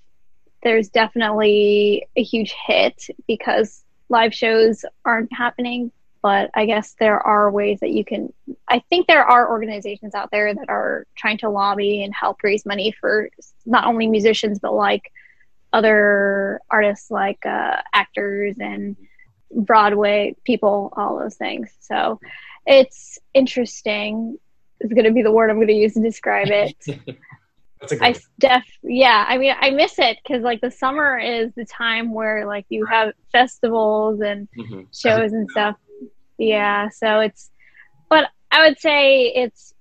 There's 0.62 0.88
definitely 0.88 2.06
a 2.16 2.22
huge 2.22 2.54
hit 2.66 3.06
because 3.26 3.84
live 4.08 4.34
shows 4.34 4.84
aren't 5.04 5.32
happening 5.32 5.92
but 6.22 6.50
I 6.54 6.66
guess 6.66 6.94
there 6.98 7.18
are 7.18 7.50
ways 7.50 7.80
that 7.80 7.90
you 7.90 8.04
can. 8.04 8.32
I 8.68 8.80
think 8.90 9.06
there 9.06 9.24
are 9.24 9.50
organizations 9.50 10.14
out 10.14 10.30
there 10.30 10.54
that 10.54 10.68
are 10.68 11.06
trying 11.16 11.38
to 11.38 11.48
lobby 11.48 12.02
and 12.02 12.14
help 12.14 12.42
raise 12.42 12.66
money 12.66 12.92
for 12.92 13.30
not 13.64 13.86
only 13.86 14.06
musicians 14.06 14.58
but 14.58 14.74
like 14.74 15.12
other 15.72 16.60
artists, 16.70 17.10
like 17.10 17.44
uh, 17.46 17.76
actors 17.92 18.56
and 18.60 18.96
Broadway 19.52 20.36
people, 20.44 20.92
all 20.96 21.18
those 21.18 21.36
things. 21.36 21.70
So 21.80 22.20
it's 22.66 23.18
interesting. 23.34 24.38
Is 24.80 24.92
going 24.92 25.04
to 25.04 25.12
be 25.12 25.22
the 25.22 25.32
word 25.32 25.50
I'm 25.50 25.56
going 25.56 25.68
to 25.68 25.74
use 25.74 25.94
to 25.94 26.00
describe 26.00 26.48
it. 26.48 26.76
I 28.00 28.14
def 28.38 28.64
yeah. 28.82 29.24
I 29.26 29.38
mean, 29.38 29.54
I 29.58 29.70
miss 29.70 29.98
it 29.98 30.18
because 30.22 30.42
like 30.42 30.60
the 30.60 30.70
summer 30.70 31.18
is 31.18 31.52
the 31.54 31.64
time 31.64 32.12
where 32.12 32.46
like 32.46 32.66
you 32.68 32.84
have 32.86 33.12
festivals 33.32 34.20
and 34.20 34.48
mm-hmm. 34.58 34.82
shows 34.94 35.32
and 35.32 35.48
stuff. 35.50 35.76
Yeah, 36.40 36.88
so 36.88 37.20
it's, 37.20 37.50
but 38.08 38.30
I 38.50 38.66
would 38.66 38.80
say 38.80 39.26
it's 39.26 39.74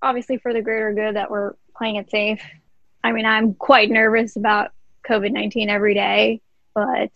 obviously 0.00 0.38
for 0.38 0.54
the 0.54 0.62
greater 0.62 0.94
good 0.94 1.16
that 1.16 1.30
we're 1.30 1.52
playing 1.76 1.96
it 1.96 2.10
safe. 2.10 2.40
I 3.04 3.12
mean, 3.12 3.26
I'm 3.26 3.52
quite 3.52 3.90
nervous 3.90 4.36
about 4.36 4.70
COVID 5.06 5.32
19 5.32 5.68
every 5.68 5.92
day, 5.92 6.40
but, 6.74 7.12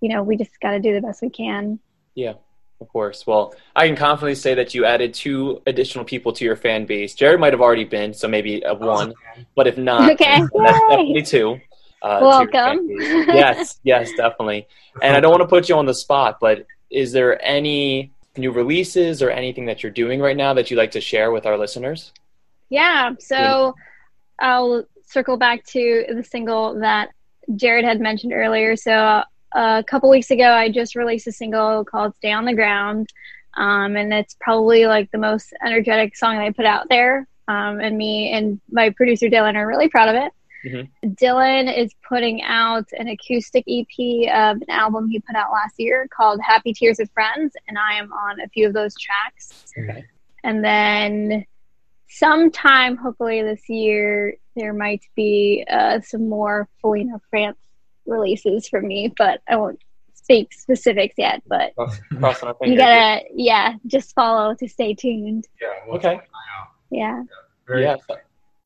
you 0.00 0.08
know, 0.08 0.22
we 0.22 0.38
just 0.38 0.58
got 0.60 0.70
to 0.70 0.80
do 0.80 0.94
the 0.94 1.02
best 1.02 1.20
we 1.20 1.28
can. 1.28 1.80
Yeah, 2.14 2.32
of 2.80 2.88
course. 2.88 3.26
Well, 3.26 3.54
I 3.76 3.86
can 3.86 3.94
confidently 3.94 4.36
say 4.36 4.54
that 4.54 4.74
you 4.74 4.86
added 4.86 5.12
two 5.12 5.60
additional 5.66 6.06
people 6.06 6.32
to 6.32 6.44
your 6.44 6.56
fan 6.56 6.86
base. 6.86 7.14
Jared 7.14 7.40
might 7.40 7.52
have 7.52 7.60
already 7.60 7.84
been, 7.84 8.14
so 8.14 8.26
maybe 8.26 8.62
a 8.62 8.72
one, 8.72 9.12
but 9.54 9.66
if 9.66 9.76
not, 9.76 10.10
okay. 10.12 10.40
that's 10.40 10.80
definitely 10.80 11.22
two. 11.22 11.60
Uh, 12.00 12.20
Welcome. 12.22 12.88
yes, 12.88 13.78
yes, 13.82 14.10
definitely. 14.16 14.66
And 15.02 15.14
I 15.14 15.20
don't 15.20 15.30
want 15.30 15.42
to 15.42 15.46
put 15.46 15.68
you 15.68 15.76
on 15.76 15.84
the 15.84 15.92
spot, 15.92 16.38
but 16.40 16.66
is 16.90 17.12
there 17.12 17.42
any 17.44 18.12
new 18.36 18.50
releases 18.52 19.22
or 19.22 19.30
anything 19.30 19.66
that 19.66 19.82
you're 19.82 19.92
doing 19.92 20.20
right 20.20 20.36
now 20.36 20.54
that 20.54 20.70
you'd 20.70 20.76
like 20.76 20.92
to 20.92 21.00
share 21.00 21.30
with 21.32 21.46
our 21.46 21.58
listeners? 21.58 22.12
Yeah, 22.68 23.12
so 23.18 23.74
I'll 24.38 24.84
circle 25.04 25.36
back 25.36 25.64
to 25.66 26.04
the 26.08 26.22
single 26.22 26.78
that 26.80 27.10
Jared 27.56 27.84
had 27.84 28.00
mentioned 28.00 28.32
earlier. 28.32 28.76
So 28.76 28.92
uh, 28.92 29.24
a 29.54 29.84
couple 29.84 30.08
weeks 30.08 30.30
ago, 30.30 30.52
I 30.52 30.70
just 30.70 30.94
released 30.94 31.26
a 31.26 31.32
single 31.32 31.84
called 31.84 32.14
"Stay 32.16 32.32
on 32.32 32.44
the 32.44 32.54
Ground," 32.54 33.08
um, 33.54 33.96
and 33.96 34.12
it's 34.12 34.36
probably 34.40 34.86
like 34.86 35.10
the 35.10 35.18
most 35.18 35.52
energetic 35.64 36.16
song 36.16 36.38
I 36.38 36.50
put 36.50 36.66
out 36.66 36.88
there. 36.88 37.26
Um, 37.48 37.80
and 37.80 37.98
me 37.98 38.30
and 38.32 38.60
my 38.70 38.90
producer 38.90 39.26
Dylan 39.26 39.56
are 39.56 39.66
really 39.66 39.88
proud 39.88 40.08
of 40.08 40.14
it. 40.14 40.32
Mm-hmm. 40.64 41.10
Dylan 41.10 41.76
is 41.76 41.94
putting 42.06 42.42
out 42.42 42.88
an 42.92 43.08
acoustic 43.08 43.64
EP 43.68 44.28
of 44.28 44.60
an 44.60 44.70
album 44.70 45.08
he 45.08 45.20
put 45.20 45.36
out 45.36 45.52
last 45.52 45.74
year 45.78 46.08
called 46.14 46.40
Happy 46.42 46.72
Tears 46.72 46.98
with 46.98 47.10
Friends, 47.12 47.54
and 47.68 47.78
I 47.78 47.94
am 47.94 48.12
on 48.12 48.40
a 48.40 48.48
few 48.48 48.66
of 48.66 48.74
those 48.74 48.94
tracks. 48.96 49.64
Okay. 49.78 50.04
And 50.44 50.64
then 50.64 51.44
sometime, 52.08 52.96
hopefully 52.96 53.42
this 53.42 53.68
year, 53.68 54.36
there 54.56 54.72
might 54.72 55.02
be 55.14 55.64
uh, 55.70 56.00
some 56.00 56.28
more 56.28 56.68
Felina 56.80 57.20
France 57.30 57.58
releases 58.06 58.68
from 58.68 58.86
me, 58.86 59.12
but 59.16 59.40
I 59.48 59.56
won't 59.56 59.80
speak 60.14 60.52
specifics 60.52 61.14
yet. 61.16 61.42
But 61.46 61.72
you 62.62 62.76
gotta, 62.76 63.22
yeah, 63.34 63.74
just 63.86 64.14
follow 64.14 64.54
to 64.54 64.68
stay 64.68 64.94
tuned. 64.94 65.46
Yeah. 65.60 65.94
Okay. 65.94 66.20
Yeah. 66.90 67.22
Yeah. 67.68 67.78
yeah. 67.78 67.96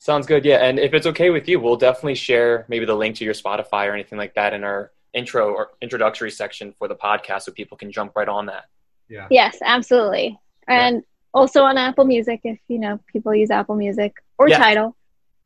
Sounds 0.05 0.27
good. 0.27 0.45
Yeah. 0.45 0.57
And 0.57 0.79
if 0.79 0.93
it's 0.93 1.07
okay 1.07 1.31
with 1.31 1.49
you, 1.49 1.59
we'll 1.59 1.77
definitely 1.77 2.17
share 2.17 2.67
maybe 2.69 2.85
the 2.85 2.95
link 2.95 3.17
to 3.17 3.25
your 3.25 3.33
Spotify 3.33 3.89
or 3.89 3.95
anything 3.95 4.19
like 4.19 4.35
that 4.35 4.53
in 4.53 4.63
our 4.63 4.93
intro 5.15 5.55
or 5.55 5.71
introductory 5.81 6.31
section 6.31 6.75
for 6.79 6.89
the 6.89 6.95
podcast 6.95 7.45
so 7.45 7.53
people 7.53 7.79
can 7.79 7.91
jump 7.91 8.13
right 8.15 8.29
on 8.29 8.45
that. 8.45 8.67
Yeah. 9.09 9.29
Yes, 9.31 9.57
absolutely. 9.65 10.39
And 10.69 10.97
yeah. 10.97 11.03
also 11.33 11.63
on 11.63 11.79
Apple 11.79 12.05
Music 12.05 12.41
if, 12.45 12.59
you 12.69 12.79
know, 12.79 13.01
people 13.11 13.35
use 13.35 13.51
Apple 13.51 13.77
Music 13.77 14.13
or 14.37 14.47
yeah. 14.47 14.59
Tidal 14.59 14.95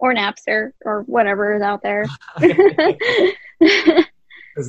or 0.00 0.12
Napster 0.12 0.72
or 0.84 1.02
whatever 1.02 1.54
is 1.54 1.62
out 1.62 1.84
there. 1.84 2.06
is 2.40 2.50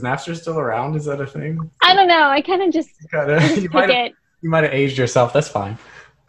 Napster 0.04 0.36
still 0.36 0.60
around? 0.60 0.98
Is 0.98 1.06
that 1.06 1.20
a 1.20 1.26
thing? 1.26 1.68
I 1.82 1.96
don't 1.96 2.08
know. 2.08 2.30
I 2.30 2.44
kind 2.44 2.62
of 2.62 2.72
just, 2.72 2.92
kinda, 3.10 3.40
pick 3.40 3.90
it. 3.90 4.14
you 4.42 4.52
might 4.52 4.66
have 4.66 4.74
aged 4.74 5.00
yourself. 5.00 5.34
That's 5.34 5.50
fine. 5.50 5.80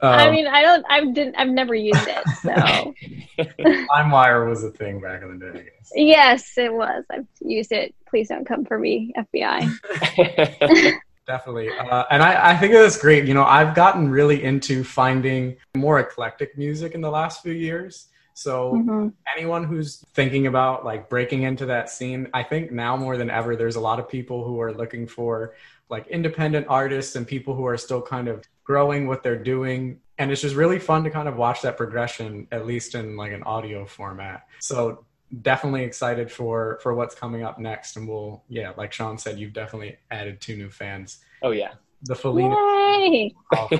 Um, 0.02 0.12
I 0.12 0.30
mean, 0.30 0.46
I 0.46 0.62
don't. 0.62 0.86
I 0.88 1.04
didn't. 1.04 1.34
I've 1.36 1.48
never 1.48 1.74
used 1.74 2.08
it. 2.08 2.24
So 2.42 2.94
LimeWire 3.60 4.48
was 4.48 4.64
a 4.64 4.70
thing 4.70 5.00
back 5.00 5.22
in 5.22 5.38
the 5.38 5.52
day. 5.52 5.68
Yes, 5.94 6.56
it 6.56 6.72
was. 6.72 7.04
I've 7.10 7.26
used 7.40 7.70
it. 7.72 7.94
Please 8.08 8.28
don't 8.28 8.46
come 8.46 8.64
for 8.64 8.78
me, 8.78 9.12
FBI. 9.18 10.98
Definitely, 11.26 11.68
uh, 11.68 12.04
and 12.10 12.22
I, 12.22 12.52
I 12.52 12.56
think 12.56 12.72
that's 12.72 12.98
great. 12.98 13.26
You 13.26 13.34
know, 13.34 13.44
I've 13.44 13.74
gotten 13.74 14.10
really 14.10 14.42
into 14.42 14.82
finding 14.82 15.56
more 15.76 16.00
eclectic 16.00 16.56
music 16.56 16.94
in 16.94 17.02
the 17.02 17.10
last 17.10 17.42
few 17.42 17.52
years. 17.52 18.06
So 18.32 18.72
mm-hmm. 18.72 19.08
anyone 19.36 19.64
who's 19.64 20.02
thinking 20.14 20.46
about 20.46 20.84
like 20.84 21.10
breaking 21.10 21.42
into 21.42 21.66
that 21.66 21.90
scene, 21.90 22.28
I 22.32 22.42
think 22.42 22.72
now 22.72 22.96
more 22.96 23.18
than 23.18 23.28
ever, 23.28 23.54
there's 23.54 23.76
a 23.76 23.80
lot 23.80 24.00
of 24.00 24.08
people 24.08 24.44
who 24.44 24.60
are 24.60 24.72
looking 24.72 25.06
for 25.06 25.54
like 25.90 26.06
independent 26.06 26.66
artists 26.68 27.16
and 27.16 27.26
people 27.26 27.54
who 27.54 27.66
are 27.66 27.76
still 27.76 28.00
kind 28.00 28.28
of 28.28 28.48
growing 28.64 29.08
what 29.08 29.22
they're 29.22 29.42
doing. 29.42 30.00
And 30.18 30.30
it's 30.30 30.40
just 30.40 30.54
really 30.54 30.78
fun 30.78 31.02
to 31.04 31.10
kind 31.10 31.28
of 31.28 31.36
watch 31.36 31.62
that 31.62 31.76
progression 31.76 32.46
at 32.52 32.66
least 32.66 32.94
in 32.94 33.16
like 33.16 33.32
an 33.32 33.42
audio 33.42 33.84
format. 33.84 34.46
So 34.60 35.04
definitely 35.42 35.84
excited 35.84 36.30
for 36.30 36.78
for 36.82 36.94
what's 36.94 37.14
coming 37.14 37.42
up 37.42 37.58
next. 37.58 37.96
And 37.96 38.08
we'll 38.08 38.42
yeah 38.48 38.72
like 38.76 38.92
sean 38.92 39.18
said 39.18 39.38
you've 39.38 39.52
definitely 39.52 39.96
added 40.10 40.40
two 40.40 40.56
new 40.56 40.70
fans. 40.70 41.18
Oh 41.42 41.50
yeah. 41.50 41.72
The 42.02 42.14
felina 42.14 42.54
oh. 42.54 43.70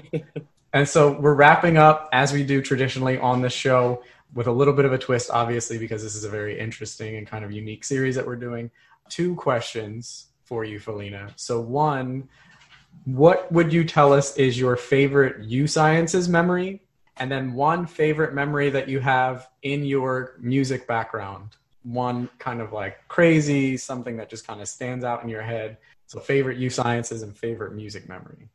and 0.73 0.89
so 0.89 1.19
we're 1.19 1.35
wrapping 1.35 1.79
up 1.79 2.09
as 2.13 2.33
we 2.33 2.45
do 2.45 2.61
traditionally 2.61 3.19
on 3.19 3.41
the 3.41 3.51
show 3.51 4.03
with 4.35 4.47
a 4.47 4.53
little 4.53 4.75
bit 4.75 4.85
of 4.85 4.93
a 4.93 4.99
twist 4.99 5.31
obviously 5.31 5.79
because 5.79 6.03
this 6.03 6.15
is 6.15 6.25
a 6.25 6.29
very 6.29 6.59
interesting 6.59 7.17
and 7.17 7.27
kind 7.27 7.45
of 7.45 7.53
unique 7.53 7.85
series 7.85 8.17
that 8.17 8.27
we're 8.27 8.37
doing. 8.37 8.71
Two 9.09 9.35
questions 9.37 10.30
for 10.51 10.65
you 10.65 10.79
felina 10.79 11.33
so 11.37 11.61
one 11.61 12.29
what 13.05 13.51
would 13.51 13.73
you 13.73 13.85
tell 13.85 14.13
us 14.13 14.37
is 14.37 14.59
your 14.59 14.77
favorite 14.77 15.45
U 15.45 15.67
Sciences 15.67 16.29
memory? 16.29 16.83
And 17.17 17.31
then 17.31 17.53
one 17.55 17.87
favorite 17.87 18.35
memory 18.35 18.71
that 18.71 18.89
you 18.89 19.01
have 19.01 19.49
in 19.63 19.85
your 19.85 20.37
music 20.41 20.87
background. 20.87 21.57
One 21.83 22.29
kind 22.39 22.61
of 22.61 22.73
like 22.73 23.07
crazy, 23.09 23.77
something 23.77 24.17
that 24.17 24.31
just 24.31 24.47
kind 24.47 24.61
of 24.61 24.69
stands 24.69 25.05
out 25.05 25.23
in 25.23 25.29
your 25.29 25.43
head. 25.43 25.79
So 26.07 26.21
favorite 26.21 26.59
U 26.59 26.71
Sciences 26.71 27.23
and 27.23 27.37
favorite 27.37 27.75
music 27.75 28.09
memory. 28.09 28.49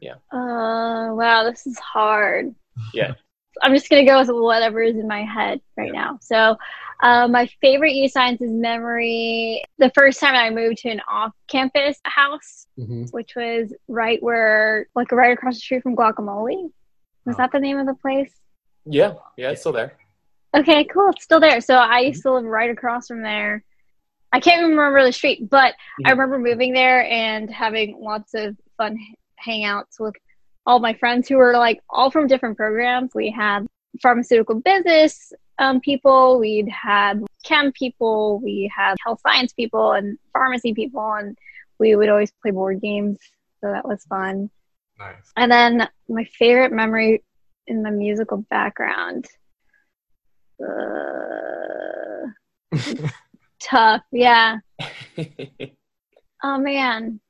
Yeah. 0.00 0.14
Uh 0.32 1.14
wow, 1.14 1.44
this 1.44 1.66
is 1.66 1.78
hard. 1.78 2.54
Yeah. 2.92 3.14
I'm 3.60 3.74
just 3.74 3.90
gonna 3.90 4.06
go 4.06 4.18
with 4.18 4.30
whatever 4.30 4.82
is 4.82 4.96
in 4.96 5.06
my 5.06 5.24
head 5.24 5.60
right 5.76 5.92
now. 5.92 6.18
So 6.22 6.56
uh, 7.02 7.26
my 7.28 7.48
favorite 7.60 7.94
U 7.94 8.08
Sciences 8.08 8.50
memory, 8.50 9.62
the 9.78 9.90
first 9.94 10.20
time 10.20 10.34
I 10.36 10.50
moved 10.50 10.78
to 10.78 10.88
an 10.88 11.00
off-campus 11.10 11.98
house, 12.04 12.66
mm-hmm. 12.78 13.04
which 13.10 13.34
was 13.34 13.74
right 13.88 14.22
where, 14.22 14.86
like, 14.94 15.10
right 15.10 15.32
across 15.32 15.56
the 15.56 15.60
street 15.60 15.82
from 15.82 15.96
Guacamole. 15.96 16.70
Was 17.24 17.34
oh. 17.34 17.38
that 17.38 17.50
the 17.52 17.58
name 17.58 17.78
of 17.78 17.86
the 17.86 17.94
place? 17.94 18.32
Yeah, 18.84 19.14
yeah, 19.36 19.50
it's 19.50 19.60
still 19.60 19.72
there. 19.72 19.96
Okay, 20.56 20.84
cool. 20.84 21.10
It's 21.10 21.24
still 21.24 21.40
there. 21.40 21.60
So 21.60 21.74
I 21.74 22.00
used 22.00 22.22
to 22.22 22.32
live 22.32 22.44
right 22.44 22.70
across 22.70 23.08
from 23.08 23.22
there. 23.22 23.64
I 24.32 24.40
can't 24.40 24.62
remember 24.62 25.04
the 25.04 25.12
street, 25.12 25.50
but 25.50 25.72
mm-hmm. 25.74 26.06
I 26.06 26.10
remember 26.10 26.38
moving 26.38 26.72
there 26.72 27.04
and 27.04 27.50
having 27.50 27.98
lots 28.00 28.34
of 28.34 28.56
fun 28.76 28.96
hangouts 29.44 29.98
with 29.98 30.14
all 30.66 30.78
my 30.78 30.94
friends 30.94 31.28
who 31.28 31.36
were 31.36 31.54
like 31.54 31.80
all 31.90 32.10
from 32.10 32.26
different 32.26 32.56
programs. 32.56 33.14
We 33.14 33.30
had 33.30 33.66
pharmaceutical 34.00 34.60
business 34.60 35.32
um, 35.58 35.80
people, 35.80 36.38
we'd 36.38 36.68
had 36.68 37.24
chem 37.44 37.72
people, 37.72 38.40
we 38.40 38.70
had 38.74 38.96
health 39.04 39.20
science 39.26 39.52
people, 39.52 39.92
and 39.92 40.18
pharmacy 40.32 40.74
people, 40.74 41.12
and 41.12 41.36
we 41.78 41.94
would 41.94 42.08
always 42.08 42.32
play 42.42 42.50
board 42.50 42.80
games. 42.80 43.18
So 43.60 43.70
that 43.70 43.86
was 43.86 44.04
fun. 44.04 44.50
Nice. 44.98 45.32
And 45.36 45.50
then 45.50 45.88
my 46.08 46.24
favorite 46.24 46.72
memory 46.72 47.22
in 47.66 47.82
the 47.82 47.90
musical 47.90 48.38
background. 48.50 49.26
Uh, 50.60 52.28
tough, 53.60 54.02
yeah. 54.10 54.58
oh 56.42 56.58
man, 56.58 57.20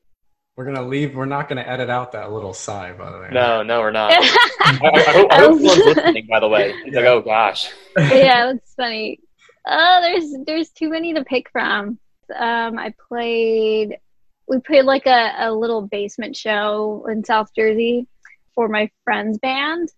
we're 0.56 0.64
gonna 0.64 0.86
leave. 0.86 1.14
We're 1.14 1.24
not 1.24 1.48
gonna 1.48 1.62
edit 1.62 1.88
out 1.88 2.12
that 2.12 2.32
little 2.32 2.52
sigh, 2.52 2.92
by 2.92 3.10
the 3.10 3.18
way. 3.18 3.28
No, 3.32 3.62
no, 3.62 3.80
we're 3.80 3.90
not. 3.90 4.12
I, 4.12 4.16
I, 4.60 5.12
hope, 5.12 5.32
I 5.32 5.40
hope 5.40 5.58
someone's 5.60 5.84
listening. 5.84 6.26
By 6.28 6.40
the 6.40 6.48
way, 6.48 6.74
he's 6.84 6.92
yeah. 6.92 7.00
like, 7.00 7.08
"Oh 7.08 7.20
gosh." 7.22 7.70
yeah, 7.96 8.52
that's 8.52 8.74
funny. 8.74 9.20
Oh, 9.66 10.00
there's 10.02 10.34
there's 10.46 10.70
too 10.70 10.90
many 10.90 11.14
to 11.14 11.24
pick 11.24 11.50
from. 11.50 11.98
Um, 12.36 12.78
I 12.78 12.94
played. 13.08 13.96
We 14.46 14.58
played 14.58 14.84
like 14.84 15.06
a, 15.06 15.32
a 15.38 15.52
little 15.52 15.82
basement 15.82 16.36
show 16.36 17.06
in 17.08 17.24
South 17.24 17.48
Jersey 17.56 18.06
for 18.54 18.68
my 18.68 18.90
friend's 19.04 19.38
band, 19.38 19.88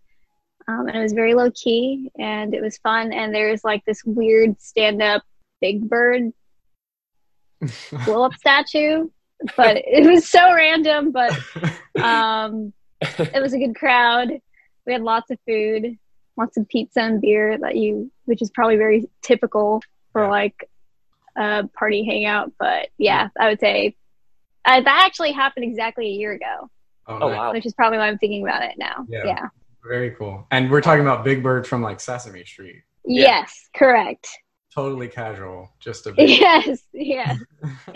um, 0.68 0.86
and 0.86 0.96
it 0.96 1.02
was 1.02 1.12
very 1.12 1.34
low 1.34 1.50
key 1.50 2.10
and 2.16 2.54
it 2.54 2.62
was 2.62 2.78
fun. 2.78 3.12
And 3.12 3.34
there's 3.34 3.64
like 3.64 3.84
this 3.84 4.04
weird 4.04 4.60
stand 4.60 5.02
up 5.02 5.22
Big 5.60 5.88
Bird 5.88 6.32
blow 8.04 8.24
up 8.24 8.34
statue 8.34 9.08
but 9.57 9.76
it 9.76 10.11
was 10.11 10.28
so 10.28 10.54
random. 10.54 11.12
But 11.12 11.38
um, 12.02 12.72
it 13.00 13.40
was 13.40 13.52
a 13.52 13.59
good 13.59 13.76
crowd. 13.76 14.30
We 14.87 14.92
had 14.92 15.02
lots 15.02 15.30
of 15.30 15.38
food, 15.46 15.98
lots 16.37 16.57
of 16.57 16.68
pizza 16.68 17.00
and 17.00 17.20
beer 17.20 17.57
that 17.59 17.76
you, 17.76 18.11
which 18.24 18.42
is 18.42 18.50
probably 18.50 18.76
very 18.76 19.09
typical 19.22 19.83
for 20.12 20.28
like 20.28 20.68
a 21.37 21.68
party 21.68 22.04
hangout. 22.04 22.52
But 22.59 22.88
yeah, 22.98 23.28
I 23.38 23.48
would 23.48 23.61
say 23.61 23.96
uh, 24.64 24.80
that 24.80 25.02
actually 25.07 25.33
happened 25.33 25.64
exactly 25.64 26.07
a 26.07 26.12
year 26.12 26.33
ago. 26.33 26.70
Oh, 27.07 27.18
oh 27.20 27.28
wow! 27.28 27.52
Which 27.52 27.66
is 27.66 27.74
probably 27.74 27.98
why 27.98 28.09
I'm 28.09 28.18
thinking 28.18 28.42
about 28.42 28.62
it 28.62 28.76
now. 28.78 29.04
Yeah. 29.09 29.24
yeah. 29.26 29.48
Very 29.87 30.12
cool. 30.12 30.46
And 30.50 30.70
we're 30.70 30.80
talking 30.80 31.02
about 31.02 31.24
Big 31.24 31.42
Bird 31.42 31.66
from 31.66 31.83
like 31.83 32.00
Sesame 32.00 32.44
Street. 32.44 32.83
Yes, 33.04 33.68
yeah. 33.74 33.78
correct. 33.78 34.28
Totally 34.74 35.09
casual. 35.09 35.70
Just 35.78 36.07
a 36.07 36.12
bit. 36.16 36.30
yes, 36.30 36.83
yes. 36.92 37.38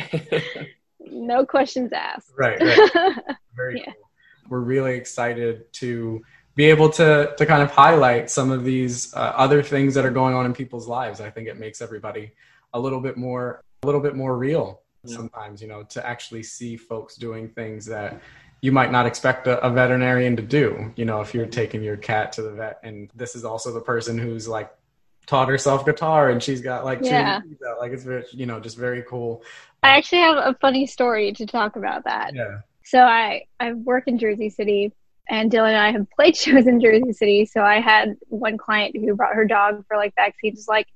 no 1.01 1.45
questions 1.45 1.93
asked. 1.93 2.33
Right. 2.37 2.61
right. 2.61 3.15
Very 3.57 3.79
yeah. 3.79 3.93
cool. 3.93 4.09
We're 4.49 4.61
really 4.61 4.97
excited 4.97 5.71
to 5.75 6.23
be 6.55 6.65
able 6.65 6.91
to 6.91 7.35
to 7.37 7.47
kind 7.47 7.63
of 7.63 7.71
highlight 7.71 8.31
some 8.31 8.51
of 8.51 8.65
these 8.65 9.15
uh, 9.15 9.33
other 9.37 9.63
things 9.63 9.95
that 9.95 10.05
are 10.05 10.11
going 10.11 10.35
on 10.35 10.47
in 10.47 10.53
people's 10.53 10.89
lives. 10.89 11.21
I 11.21 11.31
think 11.31 11.49
it 11.49 11.59
makes 11.59 11.81
everybody 11.81 12.33
a 12.73 12.81
little 12.81 13.01
bit 13.01 13.17
more 13.17 13.63
a 13.83 13.87
little 13.87 14.01
bit 14.01 14.17
more 14.17 14.37
real 14.37 14.83
yeah. 15.05 15.15
sometimes. 15.15 15.61
You 15.63 15.69
know, 15.69 15.83
to 15.85 16.07
actually 16.07 16.43
see 16.43 16.77
folks 16.77 17.17
doing 17.17 17.49
things 17.49 17.85
that 17.87 18.21
you 18.61 18.73
might 18.73 18.91
not 18.91 19.07
expect 19.07 19.47
a, 19.47 19.65
a, 19.65 19.71
veterinarian 19.71 20.35
to 20.35 20.43
do. 20.43 20.93
You 20.97 21.05
know, 21.05 21.21
if 21.21 21.33
you're 21.33 21.47
taking 21.47 21.81
your 21.83 21.97
cat 21.97 22.33
to 22.33 22.43
the 22.43 22.51
vet, 22.51 22.81
and 22.83 23.09
this 23.15 23.37
is 23.37 23.45
also 23.45 23.73
the 23.73 23.81
person 23.81 24.19
who's 24.19 24.49
like 24.49 24.73
taught 25.29 25.49
herself 25.49 25.85
guitar 25.85 26.31
and 26.31 26.43
she's 26.43 26.61
got 26.61 26.85
like 26.85 26.99
yeah. 27.03 27.41
like 27.79 27.93
it's 27.93 28.03
very, 28.03 28.25
you 28.33 28.47
know 28.47 28.59
just 28.59 28.77
very 28.77 29.05
cool 29.09 29.45
I 29.83 29.97
actually 29.97 30.23
have 30.23 30.37
a 30.37 30.57
funny 30.61 30.87
story 30.87 31.33
to 31.33 31.47
talk 31.47 31.77
about 31.77 32.05
that. 32.05 32.35
Yeah. 32.35 32.61
So 32.85 33.01
I 33.01 33.43
I 33.61 33.73
work 33.73 34.09
in 34.09 34.19
Jersey 34.19 34.51
City, 34.51 34.93
and 35.29 35.51
Dylan 35.51 35.69
and 35.69 35.77
I 35.77 35.93
have 35.93 36.11
played 36.11 36.37
shows 36.45 36.67
in 36.67 36.81
Jersey 36.81 37.13
City. 37.13 37.45
So 37.45 37.63
I 37.63 37.81
had 37.81 38.17
one 38.29 38.59
client 38.59 38.97
who 38.97 39.15
brought 39.15 39.35
her 39.35 39.45
dog 39.45 39.85
for 39.87 39.97
like 39.97 40.15
backstage. 40.15 40.55
Was 40.55 40.69
like, 40.69 40.89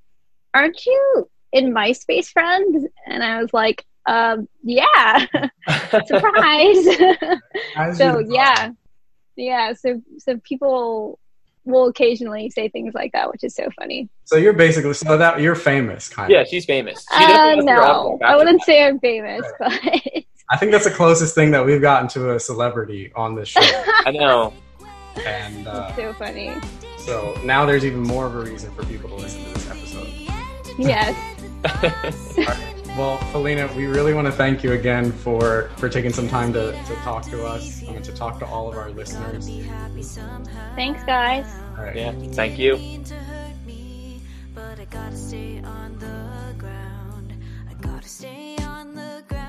"Aren't 0.54 0.84
you 0.84 1.30
in 1.52 1.72
MySpace 1.72 2.28
friends?" 2.28 2.86
And 3.06 3.22
I 3.22 3.40
was 3.40 3.52
like, 3.52 3.84
um, 4.06 4.48
"Yeah, 4.62 5.26
surprise." 6.06 6.84
so 7.96 8.18
yeah, 8.18 8.72
yeah. 9.36 9.74
So 9.74 10.02
so 10.18 10.38
people 10.38 11.20
will 11.64 11.88
occasionally 11.88 12.50
say 12.50 12.68
things 12.68 12.94
like 12.94 13.12
that, 13.12 13.30
which 13.30 13.44
is 13.44 13.54
so 13.54 13.68
funny. 13.78 14.08
So 14.24 14.36
you're 14.36 14.52
basically 14.52 14.94
so 14.94 15.16
that 15.16 15.40
you're 15.40 15.54
famous, 15.54 16.08
kind 16.08 16.30
yeah, 16.30 16.40
of. 16.40 16.46
Yeah, 16.46 16.50
she's 16.50 16.64
famous. 16.64 17.06
She 17.16 17.24
uh, 17.24 17.56
no, 17.56 18.18
I 18.24 18.36
wouldn't 18.36 18.62
say 18.62 18.84
I'm 18.84 18.98
famous, 18.98 19.44
right. 19.60 20.02
but 20.04 20.24
I 20.50 20.56
think 20.56 20.72
that's 20.72 20.84
the 20.84 20.90
closest 20.90 21.34
thing 21.34 21.50
that 21.52 21.64
we've 21.64 21.80
gotten 21.80 22.08
to 22.10 22.34
a 22.34 22.40
celebrity 22.40 23.12
on 23.14 23.34
this 23.34 23.48
show. 23.48 23.60
I 23.62 24.10
know. 24.10 24.52
And 25.24 25.68
uh, 25.68 25.94
so 25.94 26.12
funny. 26.14 26.52
So 26.98 27.38
now 27.44 27.66
there's 27.66 27.84
even 27.84 28.00
more 28.00 28.26
of 28.26 28.34
a 28.34 28.40
reason 28.40 28.72
for 28.74 28.84
people 28.84 29.08
to 29.10 29.16
listen 29.16 29.44
to 29.44 29.50
this 29.54 29.70
episode. 29.70 30.08
Yes. 30.78 31.16
Well, 32.96 33.16
Felina, 33.32 33.70
we 33.74 33.86
really 33.86 34.12
want 34.12 34.26
to 34.26 34.32
thank 34.32 34.62
you 34.62 34.72
again 34.72 35.12
for, 35.12 35.70
for 35.78 35.88
taking 35.88 36.12
some 36.12 36.28
time 36.28 36.52
to, 36.52 36.72
to 36.72 36.94
talk 36.96 37.24
to 37.30 37.46
us 37.46 37.82
and 37.82 38.04
to 38.04 38.12
talk 38.12 38.38
to 38.40 38.46
all 38.46 38.68
of 38.68 38.76
our 38.76 38.90
listeners. 38.90 39.48
Thanks, 40.76 41.02
guys. 41.04 41.46
All 41.78 41.84
right. 41.84 41.96
Yeah, 41.96 42.12
thank 42.32 42.58
you. 42.58 42.76
I 42.76 43.00
gotta 44.90 45.16
stay 45.16 45.62
on 48.58 48.94
the 48.94 49.24
ground. 49.26 49.41